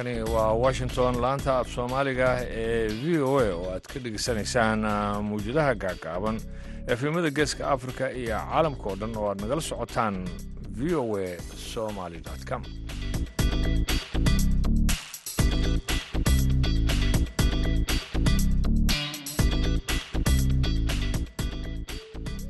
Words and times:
halkani 0.00 0.22
waa 0.34 0.52
washington 0.52 1.20
laanta 1.20 1.58
af 1.58 1.68
soomaaliga 1.74 2.28
ee 2.50 2.88
v 2.88 3.22
o 3.22 3.38
a 3.40 3.48
oo 3.54 3.66
aad 3.74 3.84
ka 3.92 4.00
dhegeysanaysaan 4.00 4.80
mawjadaha 5.28 5.74
gaagaaban 5.74 6.40
efemada 6.88 7.30
geeska 7.30 7.68
africa 7.70 8.08
iyo 8.16 8.36
caalamka 8.38 8.88
oo 8.90 8.96
dhan 8.96 9.16
oo 9.16 9.28
aad 9.30 9.40
nagala 9.40 9.60
socotaan 9.60 10.24
v 10.78 10.94
o 10.96 11.04
a 11.16 11.36
somaly 11.56 12.22
com. 12.48 12.62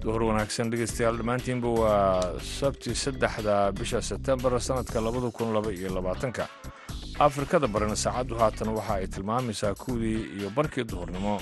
Duhur 0.02 0.22
wanaagsan 0.30 0.70
dhegeystayaal 0.72 1.18
dhammaantiinba 1.20 1.68
waa 1.80 2.38
sabti 2.50 2.94
saddexda 3.02 3.56
bisha 3.80 4.00
sebtembar 4.10 4.52
sannadka 4.68 5.00
labada 5.06 5.30
kun 5.38 5.52
laba 5.56 5.70
iyo 5.72 5.90
labaatanka 5.96 6.48
afrikada 7.26 7.66
barina 7.74 7.96
saacaddu 8.02 8.34
haatan 8.42 8.68
waxa 8.78 8.94
ay 9.00 9.06
tilmaamaysaa 9.14 9.74
kuwdii 9.82 10.20
iyo 10.38 10.48
barkii 10.56 10.84
duhurnimo. 10.92 11.34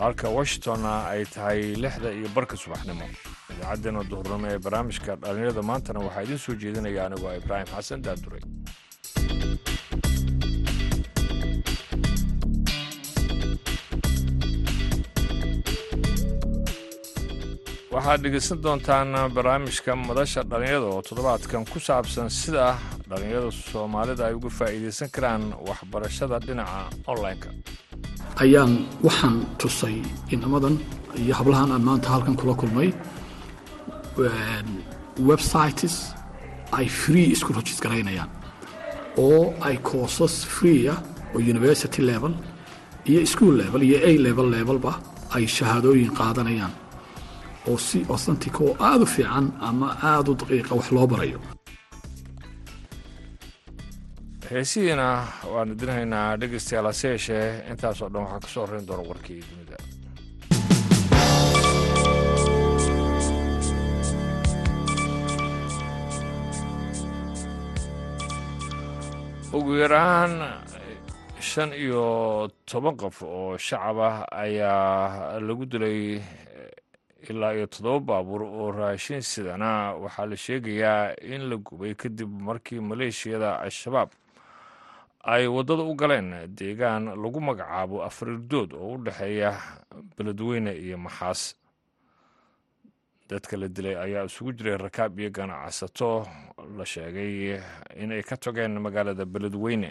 Halka 0.00 0.26
washingtonna 0.36 0.92
ay 1.12 1.22
tahay 1.34 1.60
lixda 1.82 2.10
iyo 2.18 2.28
barka 2.36 2.56
subaxnimo. 2.62 3.06
Idaacaddeenna 3.52 4.02
duhurnimo 4.10 4.46
ee 4.52 4.58
barnaamijka 4.64 5.12
dhallinyarada 5.22 5.62
maantana 5.70 6.00
waxaa 6.06 6.24
idiin 6.26 6.42
soo 6.44 6.54
jeedinaya 6.62 7.00
anigoo 7.06 7.32
ibraahim 7.40 7.68
xasan 7.76 8.00
daadure. 8.06 8.40
Waxaad 17.94 18.20
dhegaysan 18.24 18.58
doontaan 18.64 19.10
barnaamijka 19.36 19.92
madasha 20.08 20.42
dhallinyarada 20.50 20.88
oo 20.94 21.02
toddobaadkan 21.08 21.64
ku 21.72 21.78
saabsan 21.88 22.28
sida 22.40 22.66
dhallinyarada 23.08 23.50
soomaalida 23.72 24.22
ay 24.28 24.34
uga 24.38 24.50
faa'iidaysan 24.58 25.08
karaan 25.14 25.42
waxbarashada 25.68 26.36
dhinaca 26.46 26.78
online-ka. 27.12 27.48
Ayaan 28.44 28.72
waxaan 29.06 29.36
tusay 29.60 29.96
inamadan 30.34 30.74
iyo 31.22 31.34
hablahan 31.40 31.70
aan 31.74 31.84
maanta 31.88 32.08
halkan 32.14 32.36
kula 32.40 32.54
kulmay 32.60 32.88
websites 35.30 35.94
ay 36.78 36.86
free 37.00 37.26
isku 37.34 37.50
rajis 37.56 37.78
garaynayaan 37.84 38.30
oo 39.24 39.54
ay 39.66 39.76
courses 39.88 40.34
free 40.56 40.88
ah 40.94 40.98
oo 41.34 41.38
university 41.54 42.02
level 42.10 42.32
iyo 43.10 43.20
school 43.32 43.54
level 43.62 43.80
iyo 43.88 43.98
a 44.10 44.12
level 44.26 44.46
levelba 44.56 44.92
ay 45.36 45.44
shahaadooyin 45.56 46.12
qaadanayaan 46.18 46.74
oo 47.68 47.78
si 47.86 47.98
authentic 48.14 48.54
oo 48.60 48.72
aada 48.88 49.04
u 49.06 49.12
fiican 49.14 49.46
ama 49.68 49.88
aada 50.10 50.28
u 50.32 50.34
daqiiqa 50.40 50.72
wax 50.78 50.88
loo 50.96 51.06
barayo 51.12 51.38
heesihiina 54.50 55.06
waan 55.54 55.72
idinhaynaa 55.74 56.26
dhegaystayaal 56.44 56.88
hase 56.90 57.12
yeeshee 57.12 57.44
intaasoo 57.74 58.10
dhan 58.16 58.26
waxaa 58.28 58.42
ka 58.46 58.52
soo 58.54 58.64
horrayn 58.66 58.88
doona 58.90 59.08
warkii 59.10 59.40
dunida. 59.50 59.76
Ugu 69.56 69.72
yaraan 69.80 70.32
shan 71.40 71.70
iyo 71.72 72.48
toban 72.66 72.96
qof 73.00 73.22
oo 73.22 73.56
shacab 73.56 73.98
ah 74.08 74.16
ayaa 74.44 75.40
lagu 75.40 75.64
dilay 75.72 76.20
ilaa 77.30 77.54
iyo 77.56 77.66
toddoba 77.66 78.00
baabuur 78.20 78.42
oo 78.42 78.70
raashin 78.72 79.22
sidana. 79.22 79.94
Waxaa 80.02 80.26
la 80.26 80.36
sheegayaa 80.36 81.14
in 81.22 81.48
la 81.50 81.56
gubay 81.56 81.94
kadib 81.94 82.28
markii 82.28 82.80
maleeshiyada 82.80 83.50
al-shabaab 83.64 84.10
ay 85.26 85.46
waddada 85.50 85.82
u 85.82 85.94
galeen 85.98 86.30
deegaan 86.58 87.04
lagu 87.22 87.40
magacaabo 87.40 88.02
afriirdood 88.08 88.70
oo 88.78 88.94
u 88.94 89.02
dhexeeya 89.04 89.50
beledweyne 90.16 90.72
iyo 90.84 90.98
maxaas. 90.98 91.54
Dadka 93.28 93.56
la 93.58 93.68
dilay 93.68 93.96
ayaa 93.98 94.24
isugu 94.30 94.52
jiray 94.52 94.76
rakaab 94.78 95.18
iyo 95.18 95.30
ganacsato. 95.30 96.26
La 96.78 96.84
sheegay 96.86 97.58
inay 97.98 98.22
ka 98.22 98.36
tageen 98.36 98.78
magaalada 98.78 99.24
beledweyne. 99.26 99.90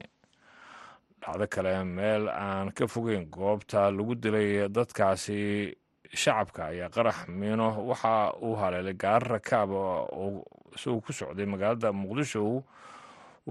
Dhacdo 1.21 1.47
kale 1.47 1.83
meel 1.83 2.29
aan 2.29 2.71
ka 2.71 2.87
fogeyn 2.87 3.27
goobta 3.27 3.91
lagu 3.91 4.15
dilay 4.15 4.69
dadkaasi 4.71 5.75
shacabka 6.15 6.71
ayaa 6.71 6.89
qarax 6.89 7.27
miino. 7.27 7.75
Waxa 7.91 8.31
uu 8.39 8.55
haleelay 8.55 8.93
gaari 8.95 9.27
rakaab 9.35 9.71
oo 9.71 10.45
isagoo 10.75 11.01
ku 11.03 11.11
socday 11.11 11.45
magaalada 11.45 11.91
muqdisho 11.91 12.63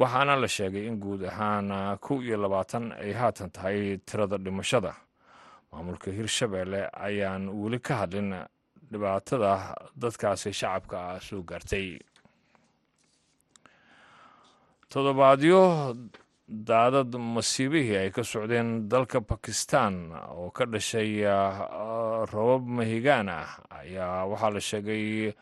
waxaana 0.00 0.34
la 0.42 0.48
sheegay 0.56 0.86
in 0.90 0.96
guud 1.02 1.22
ahaan 1.30 1.68
kow 2.04 2.18
iyo 2.22 2.36
labaatan 2.44 2.92
ay 2.92 3.12
haatan 3.12 3.50
tahay 3.54 3.98
tirada 4.06 4.36
dhimashada. 4.38 4.92
Maamulka 5.72 6.10
hirshabeelle 6.10 6.90
ayaan 7.06 7.48
weli 7.60 7.78
ka 7.86 7.94
hadlin 8.02 8.30
dhibaatada 8.90 9.74
dadkaasi 10.02 10.50
shacabka 10.60 10.96
ah 11.14 11.18
soo 11.20 11.42
gaartay. 11.42 11.98
Toddobaadyo 14.90 15.60
daadad 16.48 17.10
masiibihii 17.34 17.96
ay 18.02 18.10
ka 18.14 18.22
socdeen 18.22 18.88
dalka 18.88 19.20
bakistan 19.20 20.12
oo 20.12 20.50
ka 20.50 20.64
dhashay 20.66 21.24
robab 22.32 22.62
mahigaan 22.76 23.28
ah 23.28 23.48
ayaa 23.80 24.26
waxaa 24.30 24.50
la 24.54 24.60
sheegay 24.60 25.32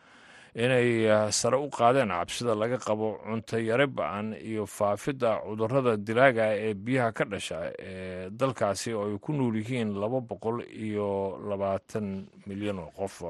inay 0.55 1.09
sare 1.31 1.57
u 1.57 1.69
qaadeen 1.69 2.09
cabsida 2.13 2.53
laga 2.55 2.77
qabo 2.77 3.17
cunto 3.25 3.57
yare 3.57 3.87
ba'an 3.87 4.33
iyo 4.37 4.65
faafidda 4.65 5.41
cudurrada 5.45 5.97
dilaaga 5.97 6.45
ee 6.55 6.73
biyaha 6.73 7.11
ka 7.11 7.25
dhasha 7.25 7.59
ee 7.79 8.29
dalkaasi 8.29 8.93
oo 8.93 9.09
ay 9.09 9.17
ku 9.17 9.33
nool 9.33 9.55
yihiin 9.57 9.97
laba 9.97 10.21
boqol 10.21 10.61
iyo 10.69 11.37
labaatan 11.49 12.27
milyan 12.45 12.79
oo 12.79 12.91
qof. 12.93 13.23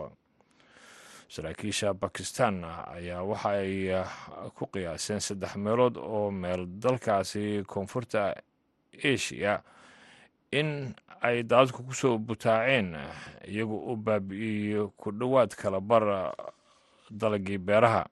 Saraakiisha 1.34 1.94
bakistan 1.94 2.62
ayaa 2.64 3.24
waxa 3.24 3.50
ay 3.64 3.90
ku 4.54 4.68
qiyaaseen 4.68 5.20
saddex 5.24 5.56
meelood 5.56 5.98
oo 5.98 6.30
meel 6.32 6.68
dalkaasi 6.68 7.64
koonfurta 7.66 8.36
asia 9.04 9.62
in 10.52 10.94
ay 11.24 11.42
daadadku 11.44 11.82
ku 11.88 11.94
soo 11.96 12.18
butaaceen 12.20 12.94
iyagoo 13.48 13.92
u 13.92 13.96
baabi'iyey 13.96 14.92
ku 15.00 15.10
dhowaad 15.12 15.56
kala 15.56 15.80
bar 15.82 16.04
dalagii 17.22 17.58
beeraha. 17.68 18.04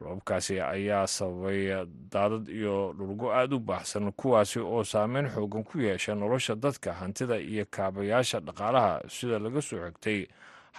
Robabkaasi 0.00 0.54
ayaa 0.60 1.06
sababay 1.06 1.86
daadad 2.12 2.48
iyo 2.48 2.92
dhulgo 2.98 3.30
aada 3.32 3.56
u 3.56 3.60
baahsan 3.60 4.12
kuwaasi 4.12 4.58
oo 4.60 4.82
saameyn 4.84 5.28
xoogan 5.34 5.64
ku 5.64 5.78
yeesha 5.78 6.14
nolosha 6.14 6.54
dadka 6.54 6.92
hantida 7.00 7.36
iyo 7.38 7.64
kaabayaasha 7.70 8.40
dhaqaalaha. 8.40 8.92
Sida 9.08 9.38
laga 9.38 9.62
soo 9.62 9.78
xigtay 9.86 10.26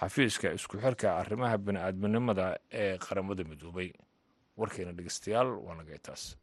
xafiiska 0.00 0.52
isku 0.52 0.76
xirka 0.82 1.16
arrimaha 1.20 1.56
bini-aadminimada 1.58 2.58
ee 2.72 2.98
qaramada 2.98 3.44
midoobay 3.50 3.88
warkeena 4.58 4.92
dhegeystayaal 4.92 5.50
waa 5.64 5.74
nagay 5.80 5.98
taas 6.04 6.36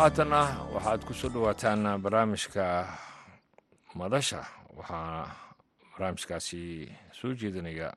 haatanna 0.00 0.40
waxaad 0.74 1.00
ku 1.08 1.12
soo 1.20 1.30
dhowaataan 1.34 1.80
barnaamijka 2.04 2.64
madasha. 4.00 4.40
Waxaa 4.78 5.14
barnaamijkaasi 5.92 6.60
soo 7.18 7.32
jeedinaya 7.40 7.88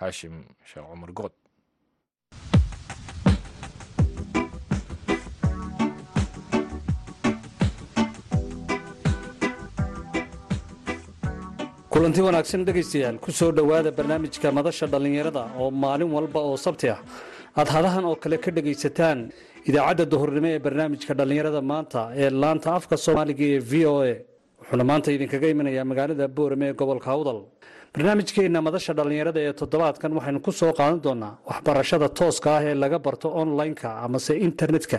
haashim 0.00 0.34
sheekh 0.68 0.86
cumar 0.90 1.12
good. 1.18 1.34
Kulanti 11.92 12.20
wanaagsan 12.26 12.64
dhegaystayaal 12.66 13.18
ku 13.24 13.30
soo 13.38 13.50
dhowaada 13.52 13.90
barnaamijka 13.98 14.48
madasha 14.58 14.86
dhallinyarada 14.92 15.42
oo 15.60 15.70
maalin 15.70 16.10
walba 16.16 16.40
oo 16.48 16.56
sabti 16.64 16.88
ah 16.94 16.98
aad 17.60 17.68
hadahan 17.74 18.04
oo 18.10 18.16
kale 18.22 18.36
ka 18.44 18.50
dhegaysataan 18.56 19.18
idaacadda 19.68 20.04
duhurnimo 20.12 20.48
ee 20.54 20.60
barnaamijka 20.66 21.12
dhallinyarada 21.18 21.60
maanta 21.72 22.00
ee 22.22 22.30
laanta 22.42 22.68
afka 22.78 22.96
soomaaliga 23.06 23.44
ee 23.54 23.60
v 23.70 23.72
o 23.92 23.94
a. 24.10 24.14
Wuxuuna 24.60 24.84
maanta 24.90 25.08
idinkaga 25.16 25.46
imanayaa 25.54 25.84
magaalada 25.90 26.26
boorame 26.36 26.64
ee 26.70 26.74
gobolka 26.80 27.08
awdal 27.16 27.38
barnaamijkeenna 27.94 28.60
madasha 28.66 28.92
dhallinyarada 28.98 29.40
ee 29.48 29.52
toddobaadkan 29.60 30.10
waxaynu 30.18 30.40
ku 30.46 30.50
soo 30.60 30.72
qaadan 30.80 31.00
doonaa 31.06 31.32
waxbarashada 31.50 32.08
tooska 32.18 32.50
ah 32.58 32.62
ee 32.70 32.74
laga 32.82 32.98
barto 33.06 33.26
online-ka 33.42 33.88
amase 34.06 34.32
internetka 34.48 34.98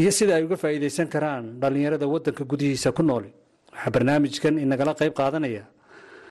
iyo 0.00 0.10
sida 0.18 0.32
ay 0.38 0.42
uga 0.48 0.56
faa'iidaysan 0.62 1.08
karaan 1.14 1.44
dhallinyarada 1.62 2.06
waddanka 2.14 2.42
gudihiisa 2.52 2.88
ku 2.98 3.02
nool. 3.10 3.24
Waxaa 3.74 3.90
barnaamijkan 3.96 4.54
inagala 4.64 4.92
qayb 5.00 5.14
qaadanaya 5.20 5.64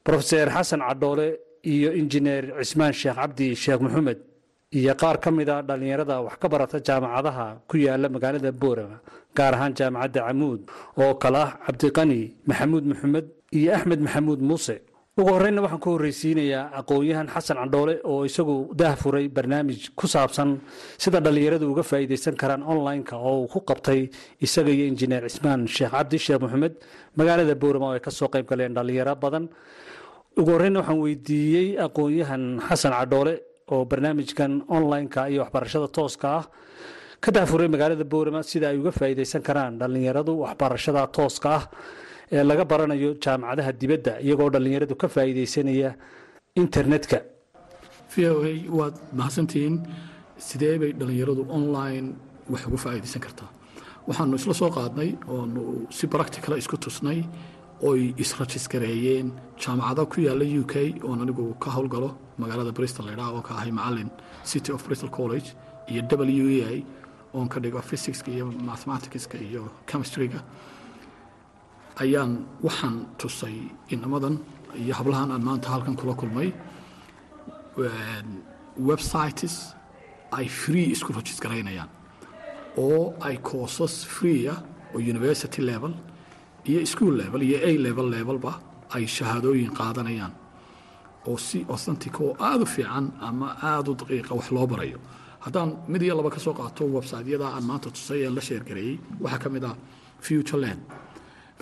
brofeser 0.05 0.47
xasan 0.55 0.81
cadhoole 0.89 1.27
iyo 1.73 1.89
injineer 2.01 2.43
cismaan 2.67 2.93
sheekh 3.01 3.15
cabdi 3.21 3.47
sheekh 3.63 3.81
maxamed 3.85 4.19
iyo 4.79 4.93
qaar 5.01 5.17
ka 5.23 5.29
mid 5.31 5.49
a 5.49 5.61
dhallinyarada 5.67 6.15
wax 6.25 6.35
ka 6.41 6.47
barata 6.53 6.77
jaamacadaha 6.87 7.47
ku 7.69 7.75
yaalla 7.77 8.07
magaalada 8.15 8.51
boorama 8.61 8.97
gaar 9.37 9.53
ahaan 9.55 9.73
jaamacadda 9.79 10.21
camuud 10.27 10.61
oo 11.01 11.13
kale 11.23 11.37
ah 11.45 11.51
cabdiqani 11.65 12.21
maxamuud 12.49 12.85
maxamed 12.91 13.25
iyo 13.57 13.69
axmed 13.75 13.99
maxamuud 14.05 14.39
muuse. 14.49 14.77
Ugu 15.19 15.27
horreynna 15.35 15.61
waxaan 15.65 15.81
ku 15.83 15.89
horreysiinayaa 15.95 16.71
aqoon-yahan 16.79 17.27
xasan 17.35 17.57
candhoole 17.61 17.95
oo 18.09 18.23
isagu 18.29 18.55
daah 18.79 18.95
furay 19.01 19.27
barnaamij 19.35 19.91
ku 19.99 20.07
saabsan 20.07 20.49
sida 21.03 21.19
dhallinyaradu 21.25 21.65
uga 21.71 21.83
faa'iidaysan 21.89 22.35
karaan 22.41 22.63
online-ka 22.63 23.15
oo 23.19 23.43
uu 23.43 23.47
ku 23.53 23.59
qabtay 23.69 24.07
isaga 24.45 24.71
iyo 24.71 24.85
injineer 24.91 25.27
cismaan 25.27 25.67
sheekh 25.75 25.91
cabdi 25.91 26.17
sheekh 26.25 26.39
maxamed. 26.43 26.73
Magaalada 27.19 27.55
boorama 27.61 27.85
oo 27.91 27.95
ay 27.97 27.99
ka 27.99 28.11
soo 28.11 28.29
qayb 28.33 28.47
galeen 28.47 28.71
dhallinyaro 28.77 29.13
badan. 29.23 29.45
Ugu 30.39 30.49
horreynna 30.55 30.79
waxaan 30.79 30.99
weydiiyey 31.03 31.67
aqoon-yahan 31.85 32.43
xasan 32.71 32.93
candhoole 32.95 33.33
oo 33.73 33.83
barnaamijkan 33.91 34.51
online-ka 34.77 35.21
iyo 35.31 35.39
waxbarashada 35.43 35.87
tooska 35.97 36.27
ah 36.39 36.45
ka 37.23 37.29
daafuray 37.35 37.67
magaalada 37.73 38.05
boorama 38.13 38.41
sida 38.51 38.65
ay 38.71 38.77
uga 38.81 38.91
faa'iidaysan 38.99 39.41
karaan 39.47 39.73
dhallinyaradu 39.81 40.33
waxbarashada 40.43 41.01
tooska 41.17 41.49
ah 41.57 41.63
ee 42.35 42.43
laga 42.49 42.63
baranayo 42.71 43.09
jaamacadaha 43.25 43.71
dibadda 43.81 44.13
iyagoo 44.25 44.49
dhallinyaradu 44.55 44.95
ka 45.01 45.07
faa'iidaysanaya 45.15 45.89
internetka. 46.63 47.17
V 48.11 48.15
o 48.31 48.33
a 48.51 48.53
waad 48.79 48.95
mahadsantihiin 49.19 49.75
sidee 50.47 50.75
bay 50.81 50.91
dhallinyaradu 50.99 51.41
online 51.57 52.07
wax 52.53 52.61
uga 52.69 52.77
faa'iidaysan 52.85 53.21
kartaa? 53.25 53.49
Waxaanu 54.07 54.35
isla 54.41 54.53
soo 54.61 54.69
qaadnay 54.77 55.09
oonu 55.35 55.63
si 55.97 56.05
practicala 56.13 56.55
isku 56.61 56.77
tusnay 56.85 57.19
oy 57.89 58.13
israjisgareeyeen 58.23 59.27
jaamacada 59.63 60.05
ku 60.11 60.17
yaalla 60.27 60.45
u 60.61 60.63
k 60.71 60.75
oon 61.07 61.19
anigu 61.23 61.45
ka 61.63 61.69
howlgalo 61.75 62.09
magaalada 62.41 62.71
bristol 62.77 63.05
laydhaha 63.09 63.31
oo 63.37 63.41
ka 63.47 63.53
ahay 63.57 63.71
macalin 63.79 64.09
city 64.51 64.71
of 64.75 64.81
bristol 64.87 65.09
college 65.09 65.47
iyo 65.91 66.01
w 66.41 66.47
e 66.57 66.61
a 66.71 66.73
oon 67.37 67.47
ka 67.53 67.59
dhigo 67.63 67.81
physicska 67.89 68.29
iyo 68.31 68.45
mathematicska 68.69 69.37
iyo 69.37 69.63
chemistryga. 69.89 70.39
Ayaan 72.03 72.31
waxaan 72.65 72.95
tusay 73.19 73.55
inamadan 73.93 74.35
iyo 74.81 74.93
hablahan 74.99 75.31
aan 75.31 75.43
maanta 75.47 75.69
halkan 75.73 75.95
kula 75.99 76.13
kulmay. 76.21 76.49
Websites 78.89 79.75
ay 80.31 80.47
free 80.47 80.85
isku 80.95 81.13
rajisgaraynayaan 81.13 81.89
oo 82.77 83.13
ay 83.27 83.35
courses 83.49 84.05
freeah 84.05 84.57
oo 84.93 84.99
university 85.13 85.61
level 85.61 85.93
iyo 86.69 86.85
school 86.85 87.13
level 87.21 87.41
iyo 87.47 87.57
a 87.69 87.71
level 87.85 88.07
levelba 88.15 88.51
ay 88.95 89.05
shahaadooyin 89.07 89.71
qaadanayaan. 89.79 90.33
Oo 91.27 91.37
si 91.37 91.65
authentic 91.73 92.19
oo 92.21 92.35
aada 92.39 92.63
u 92.63 92.65
fiican 92.75 93.05
ama 93.27 93.47
aada 93.61 93.91
u 93.91 93.95
daqiiqa 94.01 94.31
wax 94.37 94.51
loo 94.51 94.67
barayo. 94.67 94.99
Haddaan 95.45 95.69
mid 95.87 96.01
iyo 96.01 96.15
laba 96.17 96.29
ka 96.29 96.39
qaato 96.59 96.83
websiteyada 96.97 97.47
aan 97.55 97.63
maanta 97.69 97.89
tusay 97.95 98.19
ee 98.25 98.29
la 98.29 98.41
sheergareeyey 98.41 98.99
waxaa 99.23 99.39
ka 99.43 99.49
mid 99.49 99.63
ah 99.63 99.75
future 100.19 100.59
land 100.63 100.81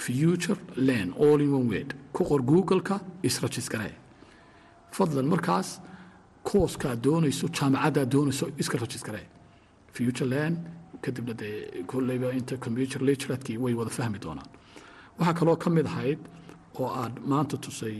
future 0.06 0.58
land 0.88 1.10
all 1.24 1.40
in 1.42 1.52
one 1.54 1.68
word. 1.72 1.90
Ku 2.14 2.24
qor 2.30 2.42
google-ka 2.52 3.00
fadlan 4.98 5.28
markaas 5.34 5.70
kooskaad 6.50 7.00
doonayso 7.06 7.48
jaamacaddaad 7.58 8.10
doonayso 8.14 8.46
iska 8.62 8.78
rajisgaree 8.84 9.28
future 9.96 10.26
land 10.34 10.58
kadibna 11.04 11.34
dee 11.42 11.84
kolleyba 11.92 12.32
inta 12.40 12.58
computer 12.58 13.00
literatkii 13.08 13.58
way 13.64 13.74
wada 13.80 13.92
fahmi 13.98 14.20
doonaan 14.26 14.50
waxaa 15.20 15.34
kaloo 15.40 15.56
ka 15.64 15.70
mid 15.70 15.86
ahayd 15.92 16.20
oo 16.80 16.88
aad 17.02 17.14
maanta 17.32 17.58
tusay 17.66 17.98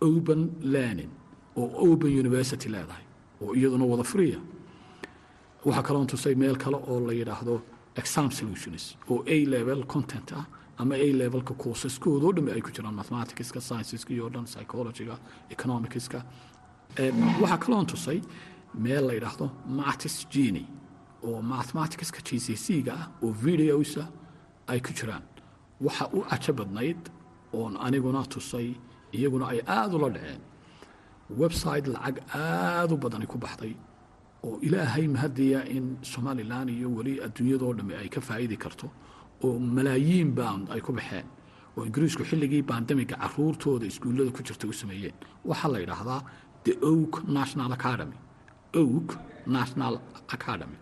open 0.00 0.40
learning 0.74 1.10
oo 1.56 1.68
open 1.92 2.10
university 2.22 2.68
leedahay 2.74 3.04
oo 3.42 3.54
iyaduna 3.58 3.84
wada 3.92 4.04
freeya 4.12 4.40
waxaa 5.66 5.82
kaloon 5.88 6.06
tusay 6.06 6.34
meel 6.34 6.56
kale 6.56 6.76
oo 6.90 7.00
la 7.06 7.12
yidhaahdo 7.20 7.54
exam 8.00 8.30
solutions 8.30 8.84
oo 9.10 9.22
a 9.26 9.36
level 9.54 9.80
content 9.94 10.32
ah 10.32 10.44
ama 10.78 10.94
a 10.94 11.08
levelka 11.22 11.54
courseskoodoo 11.62 12.32
dhami 12.36 12.50
ay 12.52 12.60
ku 12.66 12.70
jiraan 12.76 12.94
mathematicska 13.00 13.60
scienceska 13.60 14.10
iyo 14.14 14.28
dhan 14.34 14.44
psychologyga 14.44 15.16
economicska. 15.54 16.18
Waxaa 17.42 17.58
kaloon 17.64 17.86
tusay 17.86 18.18
meel 18.84 19.04
la 19.06 19.12
yidhaahdo 19.18 19.46
matis 19.78 20.26
geni 20.32 20.64
oo 21.22 21.42
mathematicska 21.42 22.20
g 22.26 22.38
c 22.46 22.56
c 22.64 22.82
ga 22.86 22.92
ah 23.00 23.06
oo 23.22 23.32
videosa 23.46 24.04
ay 24.66 24.80
ku 24.80 24.90
jiraan 24.98 25.22
waxa 25.86 26.04
u 26.16 26.20
cajo 26.30 26.52
badnayd 26.58 27.00
oon 27.58 27.72
aniguna 27.86 28.20
tusay 28.32 28.68
iyaguna 29.16 29.46
ay 29.52 29.60
aada 29.76 29.94
ula 29.98 30.08
dhaceen. 30.14 30.40
Website 31.40 31.86
lacag 31.94 32.16
aada 32.34 32.92
u 32.94 32.98
badani 33.04 33.26
ku 33.32 33.38
baxday 33.44 33.74
oo 34.46 34.58
ilaahay 34.66 35.06
mahadiya 35.14 35.60
in 35.76 35.84
somalilan 36.12 36.68
iyo 36.68 36.88
weli 36.96 37.14
adduunyadoo 37.26 37.72
dhamme 37.78 37.94
ay 38.02 38.08
ka 38.14 38.20
faa'idi 38.20 38.56
karto 38.64 38.86
oo 39.44 39.58
malaayiin 39.76 40.30
bound 40.38 40.64
ay 40.74 40.80
ku 40.86 40.92
baxeen 40.98 41.26
oo 41.76 41.82
ingiriisku 41.88 42.22
xilligii 42.30 42.62
bandemiga 42.70 43.16
caruurtooda 43.22 43.86
iskuullada 43.90 44.30
ku 44.36 44.42
jirta 44.46 44.66
u 44.68 44.72
sameeyeen. 44.72 45.16
Waxaa 45.48 45.70
la 45.72 45.78
yidhaahdaa 45.82 46.20
the 46.64 46.72
oak 46.90 47.12
national 47.38 47.70
academy. 47.78 48.16
Oak 48.82 49.08
national 49.46 49.94
academy. 50.36 50.76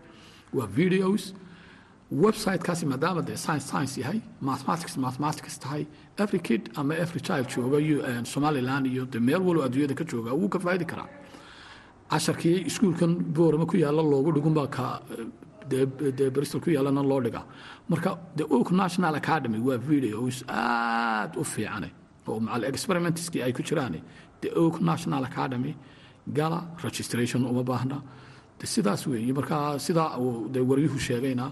Waa 0.56 0.66
videos 0.78 1.34
websitekaasi 2.20 2.86
maadaama 2.86 3.22
dee 3.22 3.36
science 3.36 3.66
science 3.70 4.00
yahay 4.00 4.20
mathematics 4.40 4.96
mathematics 4.96 5.58
tahay 5.58 5.86
every 6.18 6.38
kid 6.38 6.70
ama 6.76 6.94
every 6.94 7.20
child 7.20 7.46
jooga 7.48 7.78
somaliland 8.24 8.86
iyo 8.86 9.04
dee 9.06 9.18
meel 9.20 9.40
waloo 9.42 9.62
adduunyada 9.66 9.94
ka 9.94 10.04
jooga 10.04 10.32
wuu 10.32 10.48
ka 10.48 10.58
faa'idi 10.58 10.84
karaa. 10.84 11.08
Casharkii 12.10 12.64
iskuulkan 12.68 13.12
boorama 13.36 13.66
ku 13.66 13.76
yaalla 13.76 14.02
loogu 14.02 14.32
dhigunbaa 14.36 14.66
ka 14.66 15.00
dee 15.68 16.30
bristol 16.30 16.60
ku 16.60 16.70
yaallana 16.70 17.02
loo 17.02 17.20
dhigaa 17.20 17.44
marka 17.88 18.18
the 18.36 18.44
oak 18.50 18.70
national 18.72 19.14
academy 19.14 19.58
waa 19.58 19.78
videos 19.78 20.44
aad 20.48 21.36
u 21.36 21.44
fiicane 21.44 21.88
oo 22.28 22.40
macal 22.40 22.64
experimentskii 22.64 23.42
ay 23.42 23.52
ku 23.52 23.62
jiraan 23.62 23.96
the 24.42 24.50
oak 24.62 24.80
national 24.80 25.24
academy 25.24 25.74
gala 26.26 26.60
registration 26.84 27.44
uma 27.46 27.62
baahna. 27.64 28.02
De 28.60 28.66
sidaas 28.66 29.06
weeye 29.06 29.32
marka 29.32 29.78
sidaa 29.78 30.18
dee 30.54 30.60
waryuhu 30.70 30.98
sheegayna 30.98 31.46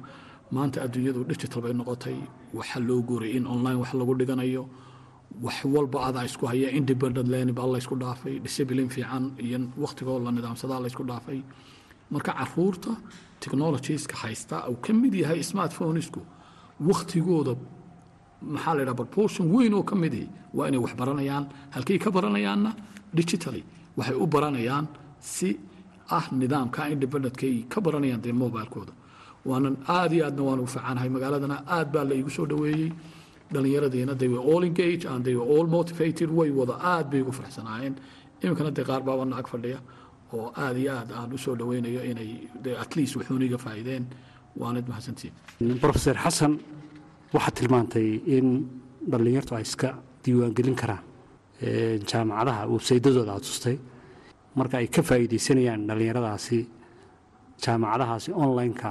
maanta 0.57 0.79
adduunyadu 0.85 1.21
digital 1.31 1.61
bay 1.65 1.73
noqotay 1.81 2.17
waxa 2.59 2.79
loo 2.89 3.01
guuray 3.09 3.31
in 3.39 3.45
online 3.55 3.79
wax 3.83 3.91
lagu 4.01 4.13
dhiganayo 4.21 4.63
wax 5.45 5.57
walba 5.75 5.99
adaa 6.09 6.25
isku 6.29 6.45
haya 6.51 6.69
independent 6.81 7.29
learning 7.33 7.55
baa 7.59 7.67
laysku 7.75 7.95
dhaafay 8.03 8.35
discipline 8.47 8.89
fiican 8.95 9.25
iyo 9.45 9.59
wakhtigoo 9.83 10.19
la 10.25 10.31
nidaamsadaa 10.37 10.81
laysku 10.85 11.05
dhaafay. 11.11 11.41
Marka 12.13 12.33
carruurta 12.39 12.93
technologieska 13.43 14.17
haysta 14.23 14.57
uu 14.71 14.77
ka 14.85 14.93
mid 15.03 15.15
yahay 15.23 15.41
smartphonesku 15.51 16.21
wakhtigooda 16.89 17.55
maxaa 18.55 18.75
la 18.77 18.81
yidhaha 18.83 18.97
proportion 19.03 19.45
weyn 19.55 19.75
oo 19.79 19.83
ka 19.91 19.95
mid 20.03 20.15
ihi 20.15 20.29
waa 20.57 20.67
inay 20.69 20.81
wax 20.85 20.93
baranayaan. 21.01 21.45
Halkay 21.75 21.99
ka 22.05 22.11
baranayaanna 22.17 22.71
digitally 23.19 23.63
waxay 23.99 24.17
u 24.23 24.27
baranayaan 24.35 24.87
si 25.21 25.49
ah 26.17 26.25
nidaamka 26.41 26.81
independentkay 26.95 27.55
ka 27.73 27.79
baranayaan 27.87 28.21
dee 28.25 28.33
mobilekooda 28.43 28.93
waanan 29.49 29.77
aad 29.89 30.13
iyo 30.13 30.25
aadna 30.27 30.43
waan 30.49 30.61
u 30.61 30.67
fiicanahay 30.67 31.09
magaaladana 31.17 31.57
aad 31.77 31.89
baa 31.95 32.05
la 32.05 32.15
soo 32.37 32.47
dhoweeyey 32.47 32.93
dhallinyaradiina 33.53 34.15
they 34.19 34.29
were 34.29 34.45
all 34.51 34.63
engaged 34.71 35.05
and 35.13 35.25
they 35.25 35.35
were 35.35 35.49
all 35.55 35.67
motivated. 35.67 36.29
Way 36.31 36.51
wada 36.51 36.75
aad 36.93 37.11
bay 37.11 37.21
ugu 37.23 37.33
faraxsanaayeen. 37.39 37.95
Iminkana 38.43 38.71
dee 38.77 38.85
qaar 38.91 39.03
baaba 39.09 39.25
nacag 39.25 39.49
fadhiya 39.53 39.79
oo 40.33 40.53
aad 40.65 40.77
iyo 40.83 40.93
aad 40.99 41.11
aan 41.19 41.33
u 41.33 41.39
soo 41.39 41.55
dhoweynayo 41.61 42.01
inay 42.11 42.31
at 42.85 42.91
least 42.97 43.17
wuxuuniga 43.17 43.59
faa'iideen. 43.65 44.05
Waanad 44.61 44.87
mahadsantiin. 44.91 45.33
Profesor 45.81 46.15
xasan 46.25 46.53
waxaad 47.35 47.55
tilmaantay 47.59 48.09
in 48.37 48.47
dhallinyartu 49.11 49.55
ay 49.59 49.63
iska 49.69 49.89
diiwaangelin 50.25 50.77
karaan 50.83 51.05
jaamacadaha 52.11 52.63
websaydadooda 52.75 53.33
aad 53.37 53.45
tustay 53.49 53.77
marka 54.59 54.75
ay 54.81 54.87
ka 54.95 55.03
faa'iidaysanayaan 55.09 55.81
dhallinyaradaasi 55.89 56.59
jaamacadahaasi 57.65 58.31
online-ka 58.45 58.91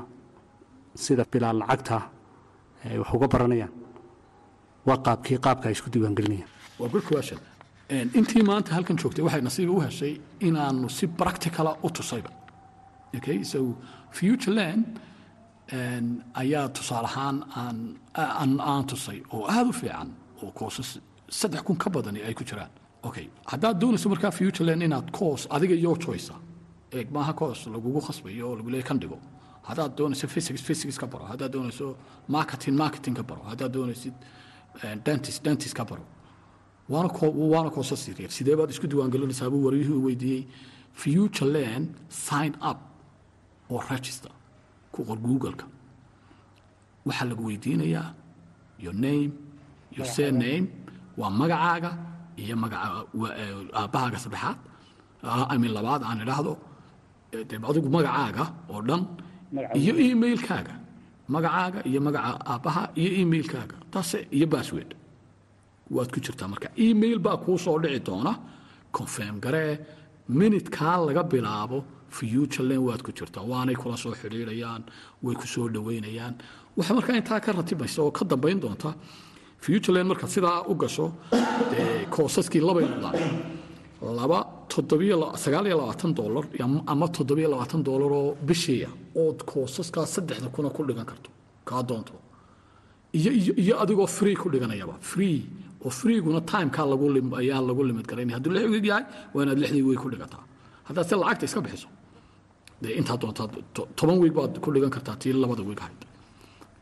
sida 0.96 1.24
bilaal 1.32 1.58
lacagta 1.62 2.02
ay 2.86 2.98
wax 3.00 3.10
uga 3.14 3.28
baranayaan. 3.28 3.72
Waa 4.88 4.98
qaabkii 5.06 5.38
qaabka 5.46 5.66
ay 5.70 5.74
isku 5.78 5.90
diiwaangelinayaan. 5.94 6.50
Waa 6.80 6.90
good 6.90 7.04
question 7.12 7.40
intii 8.20 8.44
maanta 8.44 8.74
halkan 8.76 8.98
joogtay 9.02 9.24
waxay 9.26 9.42
nasiiba 9.42 9.72
u 9.74 9.80
heshay 9.82 10.14
inaanu 10.40 10.90
si 10.90 11.08
practicala 11.08 11.72
u 11.84 11.90
tusayba. 11.90 12.30
Okay 13.18 13.44
so 13.44 13.60
future 14.12 14.54
land 14.54 14.86
ayaa 16.42 16.70
tusaale 16.70 17.08
ahaan 17.08 17.38
aan 17.56 18.60
aan 18.60 18.86
tusay 18.86 19.22
oo 19.34 19.46
aada 19.48 19.70
u 19.70 19.74
fiican 19.74 20.10
oo 20.44 20.52
koosas 20.52 21.00
saddex 21.30 21.62
kun 21.64 21.78
ka 21.78 21.90
badani 21.90 22.22
ay 22.28 22.34
ku 22.34 22.44
jiraan. 22.44 22.70
Okay 23.04 23.26
haddaad 23.52 23.80
doonayso 23.82 24.10
markaa 24.10 24.32
future 24.32 24.66
land 24.66 24.82
inaad 24.82 25.12
course 25.12 25.48
adiga 25.50 25.76
iyo 25.76 25.96
choice 25.98 26.32
eeg 26.92 27.08
maaha 27.12 27.34
course 27.34 27.62
lagugu 27.74 28.02
khasbayo 28.08 28.50
oo 28.50 28.56
lagu 28.56 28.70
leeyahy 28.70 28.88
kan 28.90 29.00
dhigo 29.00 29.18
haddaad 29.68 29.92
doonayso 29.98 30.28
physics 30.28 30.62
physics 30.62 30.98
ka 30.98 31.08
baro. 31.08 31.26
Haddaad 31.32 31.52
doonayso 31.56 31.96
marketing 32.28 32.76
marketing 32.84 33.16
ka 33.20 33.24
baro. 33.24 33.42
Haddaad 33.52 33.72
doonaysid 33.76 34.14
dentist 35.06 35.44
dentist 35.44 35.76
ka 35.76 35.84
baro. 35.86 36.06
Waana 36.90 37.10
waana 37.54 37.70
koosas 37.76 38.02
yaryar 38.10 38.32
sidee 38.38 38.56
baad 38.60 38.70
isku 38.74 38.88
diiwaangelinaysaa 38.88 39.50
buu 39.54 39.64
waryuhu 39.68 40.04
weydiiyey? 40.06 40.44
Future 40.94 41.48
land 41.56 41.86
sign 42.10 42.54
up 42.70 42.80
oo 43.70 43.82
register. 43.90 44.32
Ku 44.92 45.04
qor 45.08 45.18
google-ka. 45.18 45.66
Waxaa 47.06 47.26
lagu 47.30 47.44
weydiinayaa. 47.50 48.14
Your 48.80 48.94
name 48.94 49.32
your 49.96 50.06
surname. 50.16 50.66
Waa 51.18 51.30
magacaaga 51.30 51.92
iyo 52.38 52.56
magaca 52.56 53.06
ee, 53.38 53.54
aabbahaaga 53.74 54.18
saddexaad. 54.24 54.58
Ah, 55.24 55.46
amin 55.54 55.72
labaad 55.78 56.02
aan 56.04 56.22
idhaahdo. 56.26 56.54
Ee, 57.34 57.44
dee 57.50 57.60
adigu 57.70 57.90
magacaaga 57.90 58.44
oo 58.72 58.82
dhan 58.82 59.02
iyo 59.82 59.94
emailkaaga. 60.12 60.74
Magacaaga 61.34 61.80
iyo 61.90 62.00
magaca 62.02 62.32
aabbaha 62.52 62.84
iyo 63.02 63.12
emailkaaga. 63.22 63.76
Taase 63.92 64.28
iyo 64.32 64.48
password. 64.48 64.92
Waad 65.96 66.10
ku 66.14 66.20
jirtaa 66.26 66.48
marka. 66.48 66.68
Email 66.78 67.20
baa 67.20 67.38
kuu 67.38 67.58
soo 67.58 67.80
dhici 67.84 68.00
doona. 68.08 68.34
Confirm 68.92 69.40
garee 69.40 69.80
minutkaa 70.30 70.98
laga 71.08 71.24
bilaabo. 71.24 71.84
Futureland 72.10 72.84
waad 72.88 73.02
ku 73.06 73.12
jirtaa. 73.12 73.44
Waanay 73.52 73.76
kula 73.76 73.98
soo 73.98 74.14
xidhiidhayaan 74.22 74.84
way 75.24 75.36
ku 75.36 75.46
soo 75.48 75.68
dhoweynayaan 75.74 76.36
waxa 76.78 76.94
markaa 76.94 77.16
intaa 77.22 77.40
ka 77.40 77.52
ratibaysa 77.52 78.02
oo 78.02 78.12
ka 78.12 78.24
dambayn 78.26 78.60
doonta 78.62 78.94
futureland 79.64 80.08
markaad 80.12 80.30
sidaa 80.36 80.64
u 80.72 80.74
gasho 80.82 81.06
koosaskii 82.10 82.62
labay 82.68 82.86
noqdaan 82.92 83.18
laba 84.18 84.40
doolar 86.20 86.46
ama- 86.66 86.84
ama 86.92 87.06
toddobiyo 87.18 87.48
labaatan 87.54 87.82
doolar 87.88 88.12
oo 88.20 88.30
bishiiya 88.48 88.90
ood 89.24 89.40
koosaskaa 89.50 90.06
saddexda 90.16 90.48
kuna 90.56 90.70
ku 90.76 90.82
dhigan 90.88 91.06
karto 91.12 91.30
kaa 91.70 91.82
doonto. 91.90 92.14
Iyo 93.14 93.74
adigoo 93.84 94.08
free 94.18 94.36
ku 94.42 94.48
dhiganayaba. 94.54 94.96
Free 95.12 95.38
oo 95.86 95.90
freeguna 96.00 96.42
timekaa 96.52 96.86
ayaa 97.42 97.62
lagu 97.70 97.82
limid 97.90 98.06
garaynaya 98.10 98.36
hadduu 98.38 98.52
lix 98.56 98.66
wiig 98.74 98.86
yahay 98.92 99.06
waa 99.34 99.44
inaad 99.44 99.60
lixdii 99.64 99.82
wiig 99.90 100.00
ku 100.04 100.10
dhigataa. 100.14 100.44
Haddaad 100.88 101.06
se 101.10 101.16
lacagta 101.22 101.46
iska 101.50 101.62
bixiso 101.66 101.88
dee 102.82 102.94
intaa 103.00 103.18
doontaa 103.22 103.48
to- 103.76 103.88
toban 103.98 104.18
wiig 104.24 104.34
baad 104.40 104.54
ku 104.64 104.68
dhigan 104.74 104.92
kartaa 104.96 105.16
tii 105.22 105.34
labada 105.44 105.64
wiig 105.70 105.80
ahayd. 105.84 106.02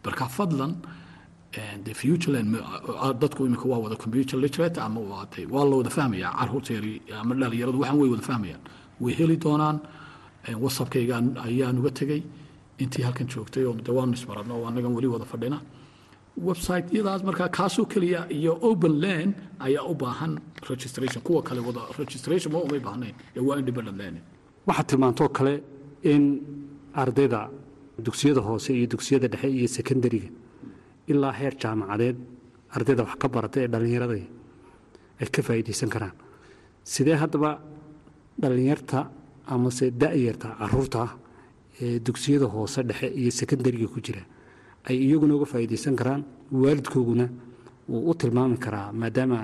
Marka 0.03 0.25
fadlan 0.37 0.71
ma- 1.55 2.65
ah, 3.05 3.13
dadku 3.13 3.45
imika 3.45 3.65
waa 3.71 3.79
wada 3.85 3.95
computer 3.95 4.37
literate 4.39 4.77
ama 4.81 4.99
waa 5.01 5.25
waa 5.55 5.65
la 5.69 5.75
wada 5.79 5.89
fahmayaa 5.89 6.31
carruurteeri 6.39 6.93
ama 7.21 7.35
dhalinyaradu 7.35 7.79
waxaan 7.81 7.99
way 8.01 8.09
wada 8.13 8.23
fahmayaan 8.29 8.61
way 9.01 9.13
heli 9.19 9.37
doonaan 9.37 9.77
whatsappkaygaan 10.63 11.25
ayaan 11.47 11.77
uga 11.81 11.91
tegey 11.99 12.21
intii 12.83 13.03
halkan 13.07 13.27
joogtay 13.33 13.63
oo 13.69 13.73
dee 13.85 13.91
waanu 13.97 14.13
isbaradno 14.19 14.53
oo 14.59 14.65
annagan 14.69 14.93
weli 14.97 15.07
wada 15.07 15.25
fadhina. 15.25 15.59
Website-yadaas 16.49 17.23
markaa 17.23 17.49
kaasoo 17.49 17.85
keliya 17.85 18.29
iyo 18.29 18.53
open 18.61 18.93
land 19.01 19.33
ayaa 19.59 19.83
u 19.91 19.95
baahan 19.95 20.37
registration. 20.69 21.21
Kuwa 21.23 21.41
kale 21.43 21.59
wada 21.67 21.81
registration 21.97 22.53
ma 22.53 22.59
umay 22.59 22.79
baahnayn 22.79 23.15
ee 23.35 23.39
waa 23.47 23.57
independent 23.61 23.97
learning 23.97 24.23
waxaad 24.67 24.87
tilmaantoo 24.87 25.29
kale 25.29 25.63
in 26.03 26.23
ardayda 26.93 27.49
dugsiyada 28.05 28.41
hoose 28.41 28.69
iyo 28.77 28.87
dugsiyada 28.93 29.27
dhexe 29.27 29.49
iyo 29.57 29.67
sekondariga 29.67 30.29
ilaa 31.11 31.31
heer 31.39 31.53
jaamacadeed 31.61 32.17
ardayda 32.75 33.03
wax 33.07 33.15
ka 33.21 33.27
barata 33.35 33.57
ee 33.63 33.67
dhallinyarada 33.73 34.15
ay 35.21 35.27
ka 35.35 35.41
faa'iidaysan 35.47 35.89
karaan. 35.95 36.13
Sidee 36.93 37.15
haddaba 37.21 37.51
dhallinyarta 38.41 38.99
amase 39.53 39.85
da'yarta 40.01 40.47
carruurta 40.59 41.03
ee 41.81 41.99
dugsiyada 42.07 42.45
hoose 42.55 42.79
dhexe 42.89 43.07
iyo 43.21 43.31
sekondariga 43.39 43.87
ku 43.93 43.99
jira 44.05 44.21
ay 44.89 44.95
iyaguna 45.05 45.33
uga 45.37 45.45
faa'iidaysan 45.53 45.95
karaan? 45.99 46.21
Waalidkooguna 46.51 47.25
wuu 47.89 48.09
u 48.11 48.13
tilmaami 48.19 48.57
karaa 48.65 48.91
maadaama 49.01 49.39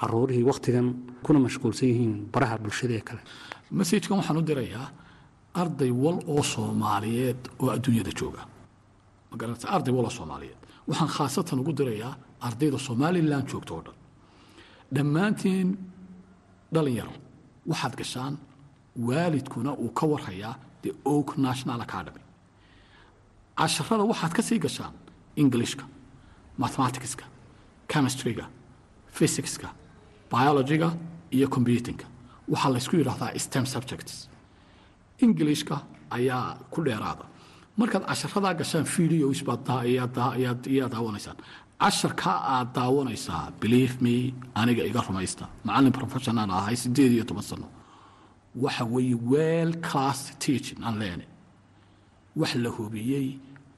caruurihii 0.00 0.44
wakhtigan 0.50 0.86
kuna 1.24 1.38
mashquulsan 1.46 1.88
yihiin 1.90 2.14
baraha 2.32 2.56
bulshada 2.62 2.94
ee 2.98 3.04
kale. 3.08 3.20
Messajkan 3.78 4.16
waxaan 4.18 4.38
u 4.38 4.42
dirayaa 4.50 4.86
arday 5.62 5.90
wal 6.02 6.18
oo 6.34 6.42
soomaaliyeed 6.52 7.40
oo 7.62 7.68
adduunyada 7.74 8.10
jooga. 8.20 8.42
Ma 9.30 9.34
garanaysa 9.40 9.66
arday 9.76 9.92
wal 9.96 10.04
oo 10.04 10.14
soomaaliyeed 10.18 10.59
waxaan 10.90 11.10
khaasatan 11.16 11.58
ugu 11.62 11.72
dirayaa 11.78 12.12
ardayda 12.46 12.78
somalilan 12.88 13.44
joogta 13.50 13.72
oo 13.74 13.82
dhan. 13.86 13.96
Dhammaantiin 14.94 15.68
dhalinyaro 16.74 17.14
waxaad 17.70 17.94
gashaan 18.00 18.34
waalidkuna 19.08 19.72
uu 19.82 19.90
ka 19.98 20.06
warhayaa 20.12 20.54
the 20.82 20.90
oak 21.04 21.28
national 21.46 21.80
academy. 21.86 22.22
Casharada 23.58 24.04
waxaad 24.12 24.32
ka 24.36 24.42
sii 24.48 24.58
gashaan 24.64 24.92
englishka 25.42 25.84
mathematicska 26.62 27.24
chemistryga 27.92 28.44
physicska 29.16 29.68
biologyga 30.32 30.88
iyo 31.36 31.48
computingka. 31.56 32.06
Waxaa 32.52 32.70
laysku 32.74 32.96
yidhaahdaa 32.96 33.38
stem 33.38 33.66
subjects. 33.74 34.28
Englishka 35.24 35.76
ayaa 36.16 36.58
ku 36.72 36.78
dheeraada 36.86 37.24
markaad 37.80 38.04
casharadaa 38.10 38.54
gashaan 38.60 38.86
ayaad 39.84 40.16
ayaa 40.72 40.88
daawanaysaan 40.94 41.38
casharka 41.82 42.32
aad 42.54 42.68
daawanaysaa 42.78 43.42
believe 43.62 43.94
me 44.04 44.14
aniga 44.60 44.82
iga 44.90 45.00
rumaysta. 45.08 45.44
Macallin 45.66 45.92
professional 46.00 46.50
ahay 46.58 46.76
sideed 46.82 47.12
iyo 47.16 47.24
toban 47.30 47.42
sano. 47.50 47.66
Waxa 48.62 48.84
weeye 48.94 49.14
well 49.32 49.70
class 49.88 50.18
teaching 50.44 50.78
and 50.86 50.96
learning 51.02 51.30
wax 52.40 52.54
la 52.64 52.70
hubiyey 52.76 53.26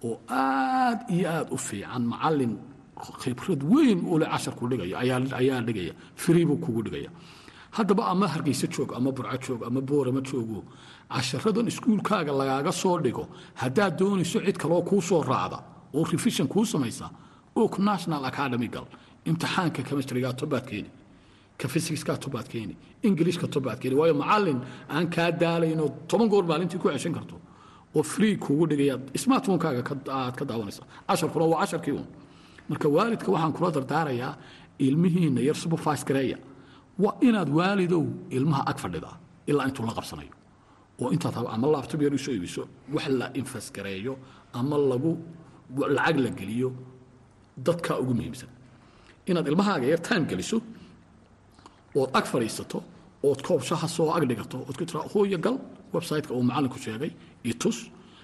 oo 0.07 0.15
aad 0.29 0.99
iyo 1.17 1.27
aad 1.37 1.49
u 1.57 1.59
fiican 1.67 2.03
macallin 2.13 2.53
khibrad 3.23 3.61
weyn 3.73 3.99
u 4.13 4.19
leh 4.21 4.29
casharku 4.33 4.65
dhigaya 4.71 4.95
ayaa 5.41 5.61
dhigaya 5.69 5.93
free 6.23 6.45
buu 6.49 6.59
kugu 6.65 6.83
dhigaya. 6.87 7.11
Haddaba 7.77 8.03
ama 8.13 8.27
hargeysa 8.33 8.67
joog 8.75 8.91
ama 8.99 9.11
burco 9.17 9.37
joog 9.45 9.61
ama 9.69 9.81
boorama 9.89 10.21
joogo 10.29 10.59
casharadan 11.15 11.67
iskuulkaaga 11.71 12.33
lagaaga 12.41 12.73
soo 12.83 12.97
dhigo. 13.05 13.25
Haddaad 13.63 13.93
doonayso 14.01 14.39
cid 14.47 14.57
kaloo 14.63 14.83
kuu 14.89 15.01
soo 15.09 15.23
raacda 15.31 15.59
oo 15.97 16.05
revision 16.13 16.49
kuu 16.49 16.65
samaysa 16.73 17.07
oak 17.61 17.79
national 17.79 18.23
academy 18.31 18.69
gal 18.75 18.87
imtixaanka 19.29 19.81
chemistryga 19.89 20.31
tobaad 20.41 20.65
keeni 20.71 20.91
ka 21.61 21.67
physicskaa 21.73 22.17
tobaad 22.25 22.47
keeni 22.53 22.75
englishka 23.09 23.47
tobaad 23.55 23.79
keeni 23.83 23.97
waayo 24.01 24.15
macallin 24.23 24.59
aan 24.95 25.07
kaa 25.15 25.31
daalaynoo 25.43 25.89
toban 26.11 26.29
goor 26.33 26.45
maalintii 26.51 26.79
ku 26.83 26.89
ceshan 26.95 27.15
karto 27.19 27.37
oo 27.97 28.03
free 28.13 28.35
kuugu 28.45 28.65
dhigaya 28.71 28.95
smartphonekaaga 29.23 29.83
ka- 29.89 30.13
aad 30.19 30.35
ka 30.41 30.45
daawanaysa. 30.51 30.83
Casharkuna 31.09 31.45
waa 31.53 31.61
casharkii 31.63 31.95
un 32.01 32.07
marka 32.69 32.87
waalidka 32.97 33.29
waxaan 33.35 33.53
kula 33.57 33.71
dardaarayaa 33.77 34.33
ilmihiina 34.87 35.41
yar 35.49 35.57
supervise 35.63 36.37
waa 37.05 37.15
inaad 37.29 37.49
waalidow 37.59 38.05
ilmaha 38.37 38.63
ag 38.71 38.79
fadhidaa 38.85 39.17
ilaa 39.51 39.67
intuu 39.69 39.85
la 39.89 39.93
qabsanayo 39.99 40.33
oo 41.03 41.11
intaad 41.15 41.35
hab- 41.39 41.51
ama 41.55 41.67
laabtob 41.75 42.01
yar 42.05 42.15
u 42.15 42.19
soo 42.25 42.33
iibiso 42.37 42.63
wax 42.95 43.07
la 43.21 43.27
infas 43.41 43.67
gareeyo 43.77 44.15
ama 44.59 44.77
lagu 44.91 45.13
lacag 45.97 46.17
la 46.25 46.31
geliyo 46.39 46.69
dadka 47.67 47.93
ugu 48.03 48.13
muhiimsan. 48.19 48.49
Inaad 49.31 49.47
ilmahaaga 49.51 49.87
yar 49.93 50.01
time 50.09 50.25
geliso 50.31 50.57
ood 52.01 52.11
ag 52.19 52.25
fadhiisato 52.33 52.79
ood 53.29 53.41
koobshaha 53.47 53.89
soo 53.97 54.09
ag 54.17 54.25
dhigato 54.31 54.59
ood 54.69 54.77
ku 54.79 54.85
tiraa 54.89 55.07
hooyo 55.13 55.39
gal 55.45 55.57
website-ka 55.95 56.33
uu 56.37 56.43
macallinku 56.49 56.79
sheegay 56.85 57.11
iyo 57.47 57.55
tus. 57.63 57.79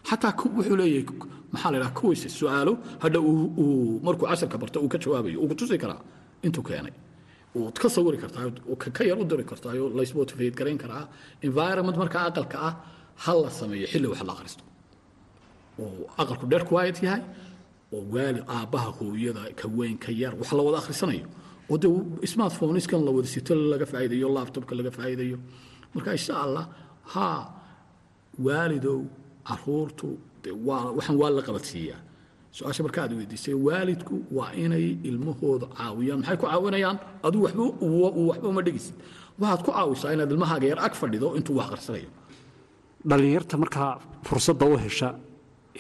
Xataa 0.09 0.33
wuxuu 0.57 0.77
leeyahay 0.81 1.05
maxaa 1.53 1.71
la 1.73 1.77
idhaha 1.79 1.93
kuwayse 1.99 2.29
su'aalo 2.39 2.73
hadha 3.03 3.19
uu 3.31 3.45
uu 3.63 4.01
markuu 4.05 4.27
casharka 4.31 4.57
barto 4.63 4.79
uu 4.85 4.89
ka 4.93 4.99
jawaabayo 5.03 5.39
uu 5.43 5.49
ku 5.51 5.55
tusi 5.61 5.77
karaa 5.83 6.01
intuu 6.47 6.63
keenay 6.69 6.93
ood 7.69 7.77
ka 7.83 7.89
sawiri 7.97 8.19
kartaa 8.23 8.45
ood 8.73 8.79
ka 8.83 8.89
ka 8.97 9.03
yar 9.11 9.19
u 9.23 9.25
diri 9.31 9.45
kartaa 9.51 9.73
oo 9.83 9.89
laysmotivate 9.99 10.55
garayn 10.61 10.79
karaa 10.85 11.05
environment 11.49 11.97
markaa 12.03 12.25
aqalka 12.31 12.57
ah 12.69 12.75
ha 13.25 13.33
la 13.43 13.51
sameeyo 13.61 13.87
xilli 13.93 14.07
wax 14.13 14.21
la 14.29 14.33
akhristo 14.37 14.63
oo 15.83 16.03
aqalku 16.23 16.45
dheer 16.51 16.65
quiet 16.71 16.97
yahay 17.07 17.23
oo 17.95 18.03
waali 18.15 18.41
aabbaha 18.57 18.89
hooyada 18.99 19.43
ka 19.61 19.67
weyn 19.79 19.97
ka 20.05 20.11
yar 20.23 20.33
wax 20.41 20.49
la 20.59 20.63
wada 20.67 20.79
akhrisanayo. 20.83 21.27
Oo 21.71 21.77
dee 21.83 22.27
smartphoneskan 22.33 23.01
la 23.07 23.11
wada 23.17 23.29
sito 23.35 23.53
laga 23.73 23.87
faa'iidayo 23.93 24.29
laptopka 24.37 24.73
laga 24.79 24.91
faa'iidayo 24.99 25.39
marka 25.95 26.11
insha 26.19 26.35
allah 26.45 26.65
haa 27.15 27.41
waalidow 28.47 28.99
caruurtu 29.49 30.09
waxaan 30.69 31.17
waa 31.23 31.31
la 31.37 31.43
qabadsiiyaa 31.49 32.01
su'aasha 32.57 32.83
marka 32.87 32.99
aad 33.05 33.13
weydiisay 33.19 33.55
waalidku 33.67 34.15
waa 34.37 34.51
inay 34.65 34.87
ilmahooda 35.09 35.67
caawiyaan. 35.79 36.19
Maxay 36.21 36.37
ku 36.41 36.47
caawinayaan? 36.47 36.97
Aduu 37.27 37.43
waxba 37.47 37.63
u- 37.87 38.29
waxba 38.31 38.47
uma 38.53 38.63
dhigisid 38.67 38.95
waxaad 39.41 39.61
ku 39.67 39.71
caawisaa 39.77 40.13
inaad 40.17 40.31
ilmahaaga 40.35 40.67
yar 40.73 40.81
ag 40.87 40.95
fadhido 41.01 41.29
intuu 41.39 41.55
wax 41.59 41.67
akhrisanayo 41.69 42.11
dhallinyarta 43.09 43.55
markaa 43.63 43.91
fursadda 44.29 44.65
u 44.73 44.77
hesha 44.85 45.09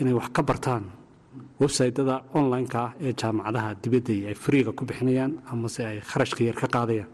inay 0.00 0.14
wax 0.18 0.28
ka 0.36 0.42
bartaan 0.48 0.84
websaytyada 1.62 2.16
online-ka 2.38 2.78
ah 2.86 2.92
ee 3.06 3.12
jaamacadaha 3.20 3.70
dibadda 3.82 4.14
ay 4.30 4.36
friiga 4.44 4.70
ku 4.78 4.82
bixinayaan 4.88 5.32
amase 5.52 5.80
ay 5.90 5.98
kharashka 6.10 6.40
yar 6.48 6.56
ka 6.62 6.66
qaadayaan. 6.74 7.10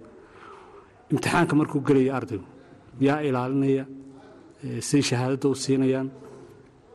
Imtixaanka 1.12 1.54
markuu 1.60 1.80
gelaya 1.88 2.12
ardaygu 2.18 2.46
yaa 3.06 3.20
ilaalinaya 3.28 3.84
eh, 4.64 4.80
say 4.88 5.00
shahaadadda 5.08 5.46
u 5.48 5.54
siinayaan 5.64 6.08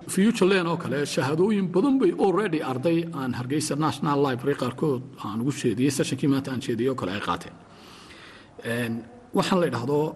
futureland 0.07 0.67
oo 0.67 0.77
kale 0.77 1.05
shahaadooyin 1.05 1.67
badan 1.71 1.99
bay 1.99 2.11
already 2.25 2.61
arday 2.63 3.05
aan 3.13 3.33
hargeysa 3.33 3.75
national 3.75 4.19
library 4.27 4.55
qaarkood. 4.55 5.01
Aan 5.25 5.41
ugu 5.41 5.51
sheediyey 5.51 5.91
sessionkii 5.91 6.29
maanta 6.29 6.51
aan 6.51 6.61
sheediyey 6.61 6.89
oo 6.89 6.95
kale 6.95 7.11
ay 7.11 7.19
qaateen. 7.19 7.53
Een, 8.63 9.03
waxaan 9.33 9.59
la 9.59 9.65
idhaahdo 9.67 10.15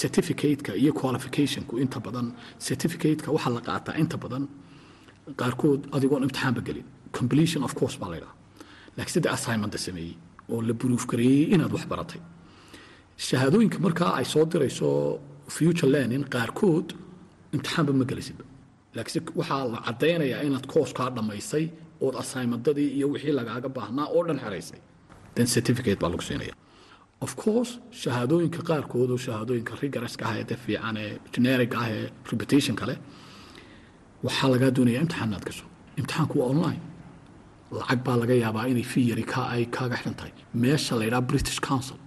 certificate-ka 0.00 0.72
iyo 0.74 0.92
qualificationku 0.92 1.78
inta 1.78 2.00
badan 2.00 2.32
certificate-ka 2.58 3.32
waxaa 3.32 3.52
la 3.56 3.60
qaataa 3.60 3.94
inta 4.02 4.16
badan 4.16 4.48
qaarkood 5.36 5.80
adigoon 5.92 6.22
imtixaanba 6.22 6.60
gelin. 6.60 6.84
Completion 7.12 7.62
of 7.64 7.74
course 7.74 7.96
baa 7.98 8.08
la 8.10 8.16
idhaha 8.20 8.34
laakiin 8.96 9.14
saddex 9.14 9.32
assignment 9.32 9.74
sameeyey 9.78 10.16
oo 10.48 10.62
la 10.62 10.72
buruuf 10.74 11.04
inaad 11.54 11.72
wax 11.72 11.84
baratay. 11.86 12.20
Shahaadooyinka 13.18 13.78
markaa 13.78 14.14
ay 14.18 14.24
soo 14.24 14.44
dirayso 14.44 15.20
future 15.48 15.90
learning 15.90 16.24
qaarkood 16.34 16.94
imtixaanba 17.54 17.92
ma 18.00 18.04
gelisidba 18.10 18.44
laakiinse 18.96 19.20
waxaa 19.40 19.62
la 19.74 19.78
caddaynayaa 19.86 20.42
inaad 20.48 20.66
kooskaa 20.74 21.08
dhammaysay 21.16 21.64
ood 22.04 22.14
assignmentadii 22.22 22.88
iyo 22.98 23.06
wixii 23.14 23.34
lagaaga 23.40 23.68
baahnaa 23.76 24.06
oo 24.16 24.22
dhan 24.28 24.38
xeraysay. 24.44 24.80
Then 25.34 25.46
certificate 25.54 25.98
baa 26.02 26.10
lagu 26.14 26.22
siinaya 26.28 26.54
of 27.26 27.32
course 27.42 27.72
shahaadooyinka 28.02 28.60
qaarkood 28.68 29.10
oo 29.14 29.18
shahaadooyinka 29.26 29.72
rigorska 29.82 30.22
ah 30.28 30.34
ee 30.40 30.44
de 30.50 30.56
fiican 30.64 30.96
ee 31.04 31.10
generic 31.34 31.72
ah 31.80 31.86
ee 31.96 32.04
reputation 32.32 32.74
kale 32.80 32.94
waxaa 34.26 34.48
lagaa 34.54 34.70
doonayaa 34.76 35.02
imtixaan 35.04 35.28
inaad 35.30 35.44
gasho. 35.48 35.64
Imtixaanku 36.00 36.34
waa 36.40 36.48
online. 36.54 36.80
Lacag 37.78 38.00
baa 38.06 38.16
laga 38.22 38.34
yaabaa 38.44 38.66
inay 38.72 38.86
fi 38.92 39.00
yari 39.10 39.24
ka 39.32 39.40
ay 39.54 39.62
kaaga 39.76 39.96
xiran 40.00 40.14
tahay. 40.18 40.32
Meesha 40.62 40.92
la 40.98 41.04
yidhaha 41.06 41.22
british 41.30 41.58
council 41.68 41.98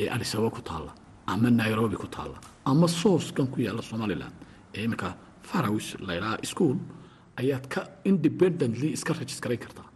ee 0.00 0.06
addis 0.14 0.32
ababa 0.34 0.50
ku 0.56 0.62
taalla 0.70 0.92
ama 1.32 1.48
nairobi 1.60 1.96
ku 2.02 2.08
taalla 2.16 2.38
ama 2.70 2.86
sourcekan 3.00 3.46
ku 3.52 3.58
yaalla 3.66 3.82
somaliland 3.90 4.34
ee 4.74 4.84
iminka 4.86 5.08
farawis 5.50 5.88
la 6.06 6.12
yidhaha 6.16 6.36
school 6.52 6.76
ayaad 7.40 7.64
ka 7.74 7.80
independently 8.04 8.88
iska 8.96 9.12
registrayn 9.20 9.58
kartaa. 9.64 9.86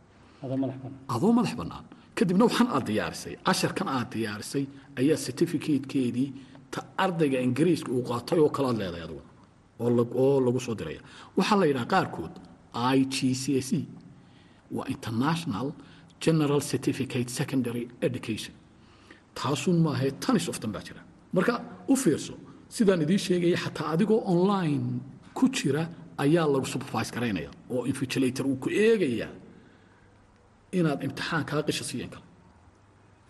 Adoo 1.14 1.32
madax 1.38 1.54
bannaan 1.60 1.84
kadibna 2.18 2.44
waxaan 2.48 2.68
aad 2.76 2.84
diyaarisay. 2.90 3.34
Casharkan 3.46 3.88
aad 3.96 4.08
diyaarisay 4.14 4.64
ayaa 5.00 5.16
certificatekeedii 5.26 6.28
ta 6.70 6.80
ardayga 7.04 7.38
ingiriiska 7.46 7.90
uu 7.92 8.02
qaatay 8.10 8.38
oo 8.44 8.50
kalaad 8.56 8.76
leedahay 8.80 9.04
aduga 9.06 9.22
oo 10.22 10.40
lagu 10.46 10.60
soo 10.60 10.74
diraya. 10.74 11.00
Waxaa 11.36 11.56
la 11.60 11.66
yidhaha 11.70 11.86
qaarkood 11.94 12.34
i 12.74 12.98
g 13.14 13.34
c 13.42 13.44
s 13.68 13.70
e 13.72 13.80
waa 14.76 14.86
international 14.94 15.72
general 16.24 16.60
certificate 16.70 17.28
secondary 17.38 17.84
education. 18.08 18.54
Taasuun 19.34 19.78
maahae 19.84 20.10
tanis 20.24 20.48
oftan 20.48 20.70
baa 20.74 20.82
jira. 20.86 21.00
Marka 21.36 21.54
u 21.88 21.94
fiirso 21.96 22.34
sidaan 22.76 23.02
idiin 23.04 23.18
sheegaya 23.26 23.56
xataa 23.64 23.88
adigoo 23.94 24.20
online 24.34 24.84
ku 25.38 25.44
jira 25.56 25.82
ayaa 26.24 26.46
lagu 26.54 26.66
supervise 26.74 27.10
garaynaya 27.14 27.50
oo 27.70 27.82
invigilator 27.90 28.46
uu 28.50 28.56
ku 28.64 28.68
eegayaa 28.70 29.32
inaad 30.78 31.00
imtixaan 31.06 31.44
kaa 31.50 31.62
qisha 31.68 31.84
siiyan 31.90 32.10
kale. 32.14 32.24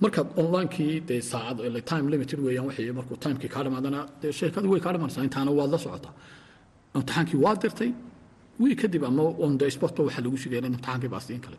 Markaad 0.02 0.28
onlinekii 0.40 0.94
dee 1.08 1.20
saacad 1.30 1.58
time 1.90 2.06
limited 2.12 2.38
weeyaan 2.46 2.66
wixii 2.68 2.92
markuu 2.98 3.16
timekii 3.24 3.50
kaa 3.54 3.62
dhamaadana 3.66 4.00
dee 4.22 4.32
sheekadii 4.38 4.70
way 4.72 4.80
kaa 4.84 4.92
dhamanaysaa 4.94 5.24
intaana 5.28 5.50
waad 5.58 5.70
la 5.74 5.78
socotaa 5.84 6.14
imtixaankii 6.96 7.38
waa 7.44 7.54
dirtay. 7.62 7.90
Wii 8.62 8.76
kadib 8.80 9.02
ama 9.04 9.22
on 9.44 9.58
the 9.58 9.66
spot 9.70 9.98
waxaa 9.98 10.22
lagu 10.26 10.36
shigaya 10.42 10.60
in 10.62 10.66
imtixaankii 10.72 11.10
baa 11.14 11.20
siin 11.26 11.40
kale. 11.44 11.56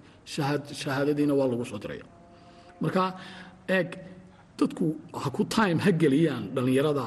Shahaadadiina 0.82 1.34
waa 1.40 1.48
lagu 1.52 1.66
soo 1.72 1.80
diraya. 1.84 2.06
Marka 2.82 3.04
eeg 3.78 3.90
dadku 4.60 4.86
ha 5.22 5.30
ku 5.36 5.44
time 5.58 5.78
ha 5.86 5.92
geliyaan 6.04 6.44
dhallinyarada 6.56 7.06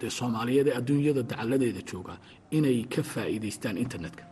dee 0.00 0.10
soomaaliyeed 0.18 0.68
ee 0.70 0.74
adduunyada 0.80 1.22
dacaladeeda 1.30 1.82
jooga 1.90 2.14
inay 2.56 2.78
ka 2.94 3.02
faa'iidaystaan 3.12 3.76
internetka. 3.84 4.24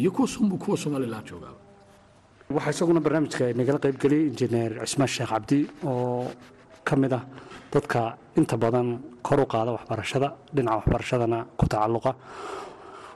Iyo 0.00 0.10
kuwa 0.16 0.28
kuwa 0.64 0.76
somaliland 0.76 1.26
joogaaba. 1.30 1.58
Waxaa 2.56 2.70
isaguna 2.74 3.00
barnaamijka 3.00 3.44
nagala 3.60 3.78
qaybgeliyey 3.84 4.24
injineer 4.30 4.72
cismaan 4.86 5.08
sheekh 5.14 5.30
cabdi 5.32 5.58
oo 5.84 6.30
ka 6.84 6.94
mid 6.96 7.12
ah 7.12 7.24
dadka 7.72 8.00
inta 8.38 8.56
badan 8.56 8.88
kor 9.26 9.40
u 9.40 9.46
qaada 9.52 9.70
waxbarashada 9.76 10.28
dhinaca 10.54 10.76
waxbarashadana 10.80 11.38
ku 11.58 11.64
tacalluqa. 11.72 12.12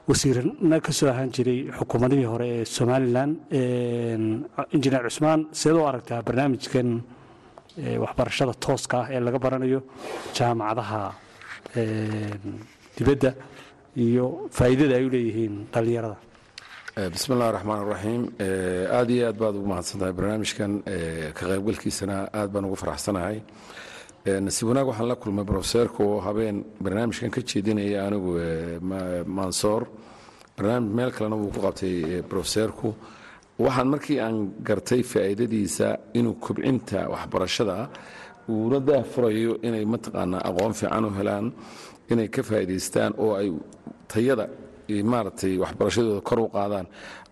Wasiirna 0.07 0.77
ka 0.85 0.91
soo 0.91 1.07
ahaan 1.09 1.29
jiray 1.35 1.59
xukuumadihii 1.77 2.27
hore 2.33 2.47
ee 2.57 2.65
somalilan 2.65 3.31
injineer 4.75 5.05
cismaan 5.09 5.47
seed 5.59 5.75
u 5.79 5.83
aragtaa 5.89 6.19
barnaamijkan 6.27 6.89
waxbarashada 8.03 8.53
tooska 8.65 8.97
ah 9.01 9.07
ee 9.13 9.19
laga 9.27 9.39
baranayo 9.45 9.79
jaamacadaha 10.37 11.01
dibadda 12.97 13.31
iyo 13.95 14.47
faa'iidada 14.51 14.95
ay 14.97 15.05
u 15.05 15.09
dhallinyarada. 15.73 16.17
Bismi 17.13 17.35
llahi 17.39 17.51
raxmaan 17.57 17.79
iraxiim 17.87 18.21
aad 18.97 19.09
iyo 19.09 19.27
aad 19.29 19.37
baad 19.41 19.55
ugu 19.55 19.67
mahadsantahay 19.73 20.13
barnaamijkan. 20.19 20.71
Ka 21.37 21.43
qaybgalkiisana 21.49 22.17
aad 22.33 22.49
baan 22.53 22.65
ugu 22.65 22.75
faraxsanahay. 22.83 23.37
Nasiib 24.45 24.67
wanaag 24.69 24.87
waxaan 24.91 25.07
la 25.11 25.15
kulmay 25.15 25.43
brofeseerka 25.45 25.99
oo 26.03 26.19
habeen 26.21 26.63
barnaamijkan 26.83 27.29
ka 27.31 27.41
jeedinaya 27.41 28.05
anigu 28.07 28.31
mansoor. 29.25 29.83
Barnaamij 30.57 30.93
meel 30.97 31.11
kalena 31.11 31.35
wuu 31.35 31.51
ku 31.51 31.59
qabtay 31.65 32.21
brofeseerku 32.29 32.93
waxaan 33.57 33.87
markii 33.93 34.19
aan 34.19 34.37
gartay 34.67 35.01
faa'iidadiisa 35.03 35.87
inuu 36.13 36.35
kobcinta 36.45 37.09
waxbarashada 37.13 37.89
uuna 38.49 38.79
daahfurayo 38.87 39.53
inay 39.67 39.85
mataqaanaa 39.93 40.41
aqoon 40.49 40.73
fiican 40.79 41.05
u 41.05 41.11
helaan 41.17 41.45
inay 42.11 42.27
ka 42.35 42.41
faa'idaystaan 42.43 43.11
oo 43.23 43.33
ay 43.39 43.49
tayada 44.11 44.45
maaragtay 45.11 45.53
waxbarashadooda 45.63 46.21
kor 46.21 46.39
u 46.39 46.47
qaadaan 46.55 46.85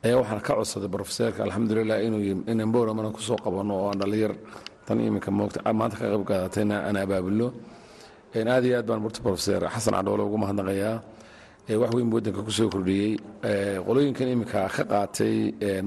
ayaa 0.04 0.18
waxaan 0.22 0.42
ka 0.48 0.54
codsaday 0.58 0.90
brofeserka 0.94 1.44
alxamdulilah 1.44 1.98
inuu 2.08 2.22
inamboramana 2.52 3.10
ku 3.16 3.22
soo 3.22 3.36
qabanno 3.44 3.74
oo 3.82 3.88
aan 3.92 4.00
dhallinyar 4.02 4.34
tan 4.86 4.98
iminka 5.00 5.32
moogta 5.32 5.60
maanta 5.80 5.96
ka 6.02 6.06
qayb 6.12 6.24
qaadatayna 6.30 6.76
aan 6.88 6.98
abaabulno. 6.98 7.48
Aad 8.34 8.64
iyo 8.66 8.78
aad 8.80 8.88
baan 8.90 9.02
burta 9.04 9.20
brofeser 9.26 9.62
xasan 9.74 9.94
cadhoole 9.94 10.24
ugu 10.24 10.38
mahadnaqayaa. 10.44 10.98
Wax 11.82 11.92
weyn 11.96 12.10
waddanka 12.14 12.42
ku 12.48 12.52
soo 12.52 12.70
kordhiyey. 12.74 13.12
Qolooyinkan 13.86 14.28
iminka 14.34 14.60
ka 14.76 14.84
qaatay 14.92 15.36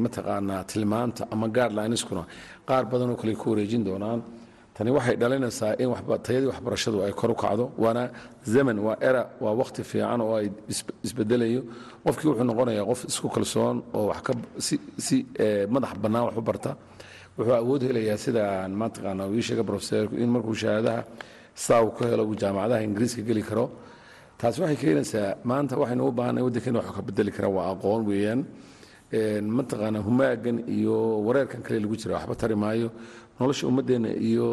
mataqaanaa 0.03 0.63
tilmaanta 0.71 1.23
ama 1.33 1.47
gaadlineskuna 1.57 2.23
qaar 2.69 2.85
badanoo 2.91 3.17
kale 3.17 3.35
ku 3.35 3.51
wareejin 3.51 3.83
doonaan 3.85 4.21
tani 4.77 4.91
waxay 4.97 5.17
dhalinaysaa 5.23 5.73
in 5.83 5.89
tayadii 6.27 6.49
waxbarashadu 6.53 6.99
ay 7.07 7.13
kor 7.21 7.31
u 7.31 7.35
kacdo 7.43 7.65
waana 7.83 8.03
zaman 8.55 8.79
waa 8.87 8.97
era 9.09 9.23
waa 9.45 9.55
wakhti 9.61 9.83
fiican 9.91 10.21
oo 10.27 10.35
ay 10.41 10.47
isbedelayo 11.07 11.61
qofkii 12.05 12.29
wuxuu 12.31 12.45
noqonayaa 12.51 12.87
qof 12.91 13.01
isku 13.11 13.29
kalsoon 13.37 13.77
oo 13.99 14.13
si 15.07 15.17
madax 15.75 15.93
bannaan 16.03 16.25
wax 16.29 16.37
u 16.37 16.43
barta. 16.49 16.71
Wuxuu 17.39 17.55
awood 17.63 17.83
helayaa 17.89 18.19
sidaan 18.25 18.71
mataqaana 18.83 19.25
ii 19.37 19.43
sheega 19.47 19.63
brofeserku 19.69 20.15
in 20.23 20.29
markuu 20.35 20.55
shahaadaha 20.63 21.01
saa 21.65 21.81
uu 21.85 21.91
ka 21.99 22.05
helo 22.11 22.23
uu 22.29 22.35
jaamacadaha 22.43 22.83
ingiriiska 22.87 23.23
geli 23.29 23.43
karo. 23.49 23.65
Taasi 24.39 24.59
waxay 24.63 24.77
keenaysaa 24.83 25.29
maanta 25.51 25.75
waxaynu 25.83 26.03
u 26.09 26.13
baahanay 26.19 26.43
waddankeena 26.47 26.79
wax 26.81 26.89
ka 26.97 27.03
bedeli 27.09 27.31
kara 27.37 27.49
waa 27.57 27.67
aqoon 27.73 28.03
weeyaan. 28.11 28.41
Mataqaana 29.57 29.99
humaagan 30.07 30.57
iyo 30.69 30.97
wareerkan 31.27 31.63
kale 31.63 31.79
lagu 31.81 31.95
jira 31.97 32.15
waxba 32.19 32.35
tari 32.35 32.55
maayo 32.57 32.89
nolosha 33.39 33.67
ummaddeena 33.71 34.11
iyo 34.29 34.49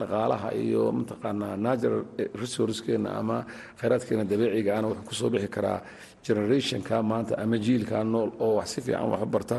dhaqaalaha 0.00 0.48
iyo 0.64 0.82
mataqaanaa 0.98 1.56
natural 1.66 2.02
resourcekeenna 2.42 3.10
ama 3.20 3.36
khayraadkeena 3.80 4.24
dabiiciga 4.30 4.70
ana 4.78 4.86
wuxuu 4.90 5.06
ku 5.08 5.14
soo 5.20 5.30
bixi 5.34 5.48
karaa 5.56 5.78
generationka 6.26 6.94
maanta 7.10 7.34
ama 7.42 7.56
jiilka 7.64 7.96
nool 8.12 8.30
oo 8.44 8.52
wax 8.58 8.68
si 8.74 8.80
fiican 8.84 9.08
wax 9.12 9.22
u 9.22 9.26
barta 9.34 9.56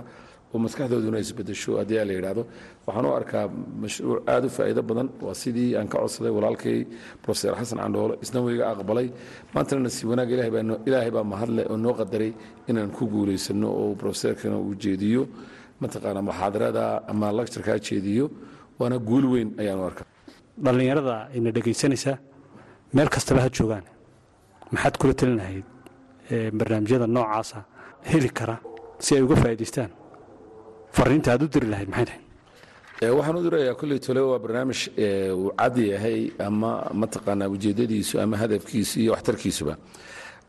oo 0.54 0.60
maskaxdooduna 0.60 1.20
isbedesho. 1.24 1.72
Haddii 1.80 2.04
la 2.10 2.14
yidhaahdo 2.18 2.44
waxaan 2.88 3.06
u 3.06 3.12
arkaa 3.20 3.46
mashruuc 3.82 4.20
aad 4.34 4.44
u 4.46 4.50
faa'iido 4.58 4.82
badan 4.90 5.08
waa 5.26 5.34
sidii 5.42 5.76
aan 5.80 5.88
ka 5.88 5.98
codsaday 6.04 6.32
walaalkay 6.38 6.78
profeser 7.24 7.54
xasan 7.60 7.80
candhoole 7.84 8.16
isna 8.24 8.40
weyga 8.46 8.66
aqbalay. 8.74 9.08
Maantana 9.54 9.82
nasiib 9.88 10.10
wanaag 10.12 10.30
ilaahay 10.88 11.12
baa 11.16 11.24
mahadle 11.34 11.64
oo 11.72 11.78
noo 11.78 11.94
qadaray 12.00 12.32
inaan 12.70 12.92
ku 12.92 13.04
guulaysano 13.14 13.68
oo 13.82 13.96
profeserkana 13.96 14.58
uu 14.60 14.76
jeediyo. 14.84 15.22
Mataqaana 15.82 16.22
muxaadarada 16.28 17.04
ama 17.12 17.28
lecturekaa 17.38 17.80
jeediyo 17.88 18.26
waana 18.80 18.98
guul 19.10 19.26
weyn 19.34 19.50
ayaan 19.62 19.80
u 19.80 19.86
arkaa. 19.90 20.06
Dhallinyarada 20.64 21.16
ina 21.38 21.52
dhegaysanaysaa 21.56 22.18
meel 22.94 23.10
kastaba 23.10 23.42
ha 23.42 23.50
joogaan. 23.50 23.84
Maxaad 24.72 24.96
kula 24.98 25.14
talin 25.14 25.38
lahayd 25.42 25.66
barnaamijyada 26.58 27.08
noocaasa 27.08 27.64
heli 28.12 28.30
kara 28.30 28.56
si 29.00 29.16
ay 29.16 29.22
uga 29.22 29.36
faa'idaystaan 29.36 29.92
fariinta 30.98 31.32
aad 31.34 31.42
u 31.44 31.48
diri 31.48 31.68
lahayd 31.74 31.90
maxay 31.90 32.06
tahay? 32.06 32.22
Waxaan 33.18 33.36
u 33.40 33.44
dirayaa 33.46 33.76
kolley 33.80 34.00
tole 34.00 34.22
waa 34.32 34.40
barnaamij 34.40 34.80
uu 35.36 35.52
cad 35.60 35.78
yahay 35.78 36.32
ama 36.40 36.72
mataqaanaa 37.02 37.50
ujeeddadiisu 37.56 38.20
ama 38.24 38.38
hadafkiisu 38.38 39.00
iyo 39.00 39.12
waxtarkiisuba 39.16 39.74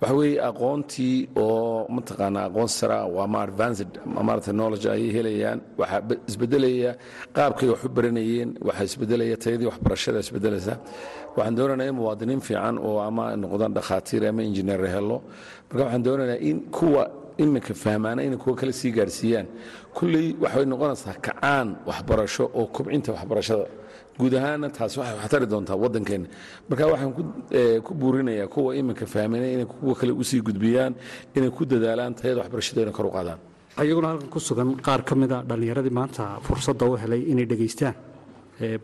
waxa 0.01 0.15
aqoontii 0.49 1.17
oo 1.37 1.87
mataqaanaa 1.97 2.45
aqoon 2.49 2.69
sara 2.69 2.99
waa 3.17 3.27
ma 3.27 3.39
advanced 3.49 3.91
maarata 4.27 4.53
knowledge 4.53 4.87
ayay 4.95 5.11
helayaan 5.17 5.59
waxaa 5.81 6.01
isbedelaya 6.31 6.91
qaabkay 7.37 7.69
wax 7.73 7.81
u 7.85 7.89
baranayeen 7.97 8.51
waxaa 8.69 8.85
isbedelaya 8.91 9.37
tayadii 9.45 9.69
waxbarashada 9.71 10.19
isbedelaysa 10.25 10.75
waxaan 11.37 11.55
doonaynaa 11.59 11.89
in 11.91 11.95
muwaadiniin 12.01 12.41
fiican 12.49 12.77
oo 12.79 12.99
ama 13.09 13.25
noqdaan 13.43 13.73
dhakhaatiir 13.77 14.23
ama 14.29 14.43
injineer 14.49 14.83
helo 14.95 15.17
marka 15.69 15.83
waxaan 15.85 16.03
doonaynaa 16.07 16.39
in 16.49 16.59
kuwa 16.77 17.03
iminka 17.43 17.75
fahmaana 17.75 18.21
inay 18.27 18.39
kuwa 18.39 18.57
kale 18.57 18.73
sii 18.73 18.91
gaarsiiyaan. 18.97 19.47
Kulley 19.97 20.37
waxay 20.43 20.65
noqonaysaa 20.73 21.15
kacaan 21.27 21.69
waxbarasho 21.89 22.45
oo 22.59 22.67
kobcinta 22.75 23.13
waxbarashada 23.17 23.65
guud 24.19 24.35
ahaana 24.39 24.69
taas 24.77 24.93
waxay 24.99 25.17
waxtari 25.21 25.47
doontaa 25.53 25.77
waddankeenna 25.85 26.29
marka 26.69 26.85
waxaan 26.93 27.13
ku 27.87 27.93
buurinayaa 28.01 28.49
kuwa 28.55 28.71
iminka 28.81 29.07
fahmana 29.15 29.47
inay 29.55 29.67
kuwa 29.73 29.95
kale 30.01 30.13
u 30.21 30.25
sii 30.31 30.41
gudbiyaan 30.47 30.93
inay 31.37 31.51
ku 31.57 31.63
dadaalaan 31.73 32.15
tayada 32.19 32.41
waxbarashadeena 32.43 32.93
kor 32.97 33.07
u 33.07 33.13
qaadaan. 33.17 33.39
Ayaguna 33.83 34.09
halkan 34.13 34.29
ku 34.35 34.39
sugan 34.41 34.69
qaar 34.87 35.01
ka 35.09 35.15
mida 35.15 35.37
dhallinyaradii 35.49 35.95
maanta 35.99 36.23
fursadda 36.47 36.85
u 36.91 36.97
helay 37.03 37.23
inay 37.33 37.47
dhegaystaan. 37.51 37.95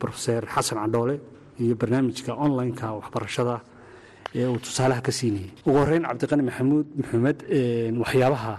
Brofeser 0.01 0.43
xasan 0.55 0.79
candhoole 0.83 1.15
iyo 1.63 1.75
barnaamijka 1.81 2.33
online-ka 2.45 2.87
waxbarashada 3.01 3.55
ee 4.35 4.47
uu 4.53 4.59
tusaalaha 4.65 5.01
ka 5.07 5.13
siinayay. 5.19 5.51
Ugu 5.67 5.79
horeyn 5.83 6.05
cabdiqani 6.09 6.43
maxamuud 6.49 6.87
maxamed 7.01 7.39
waxyaabaha 8.03 8.55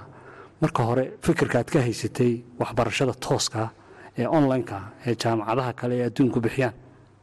marka 0.61 0.81
hore 0.89 1.03
fikirka 1.25 1.57
aad 1.59 1.69
ka 1.73 1.79
haysatay 1.87 2.33
waxbarashada 2.61 3.13
tooska 3.25 3.69
ee 4.17 4.27
online-ka 4.37 4.77
ee 5.07 5.15
jaamacadaha 5.23 5.71
kale 5.79 5.95
ee 6.01 6.05
adduunku 6.09 6.39
bixiyaan. 6.45 6.73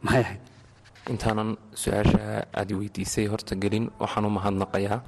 Maxay 0.02 0.22
ahayd? 0.24 0.40
Intaanan 1.12 1.50
su'aasha 1.82 2.20
aad 2.60 2.70
weydiisay 2.78 3.26
horta 3.32 3.54
gelin 3.62 3.86
waxaan 4.02 4.24
u 4.26 4.30
mahadnaqayaa 4.38 5.00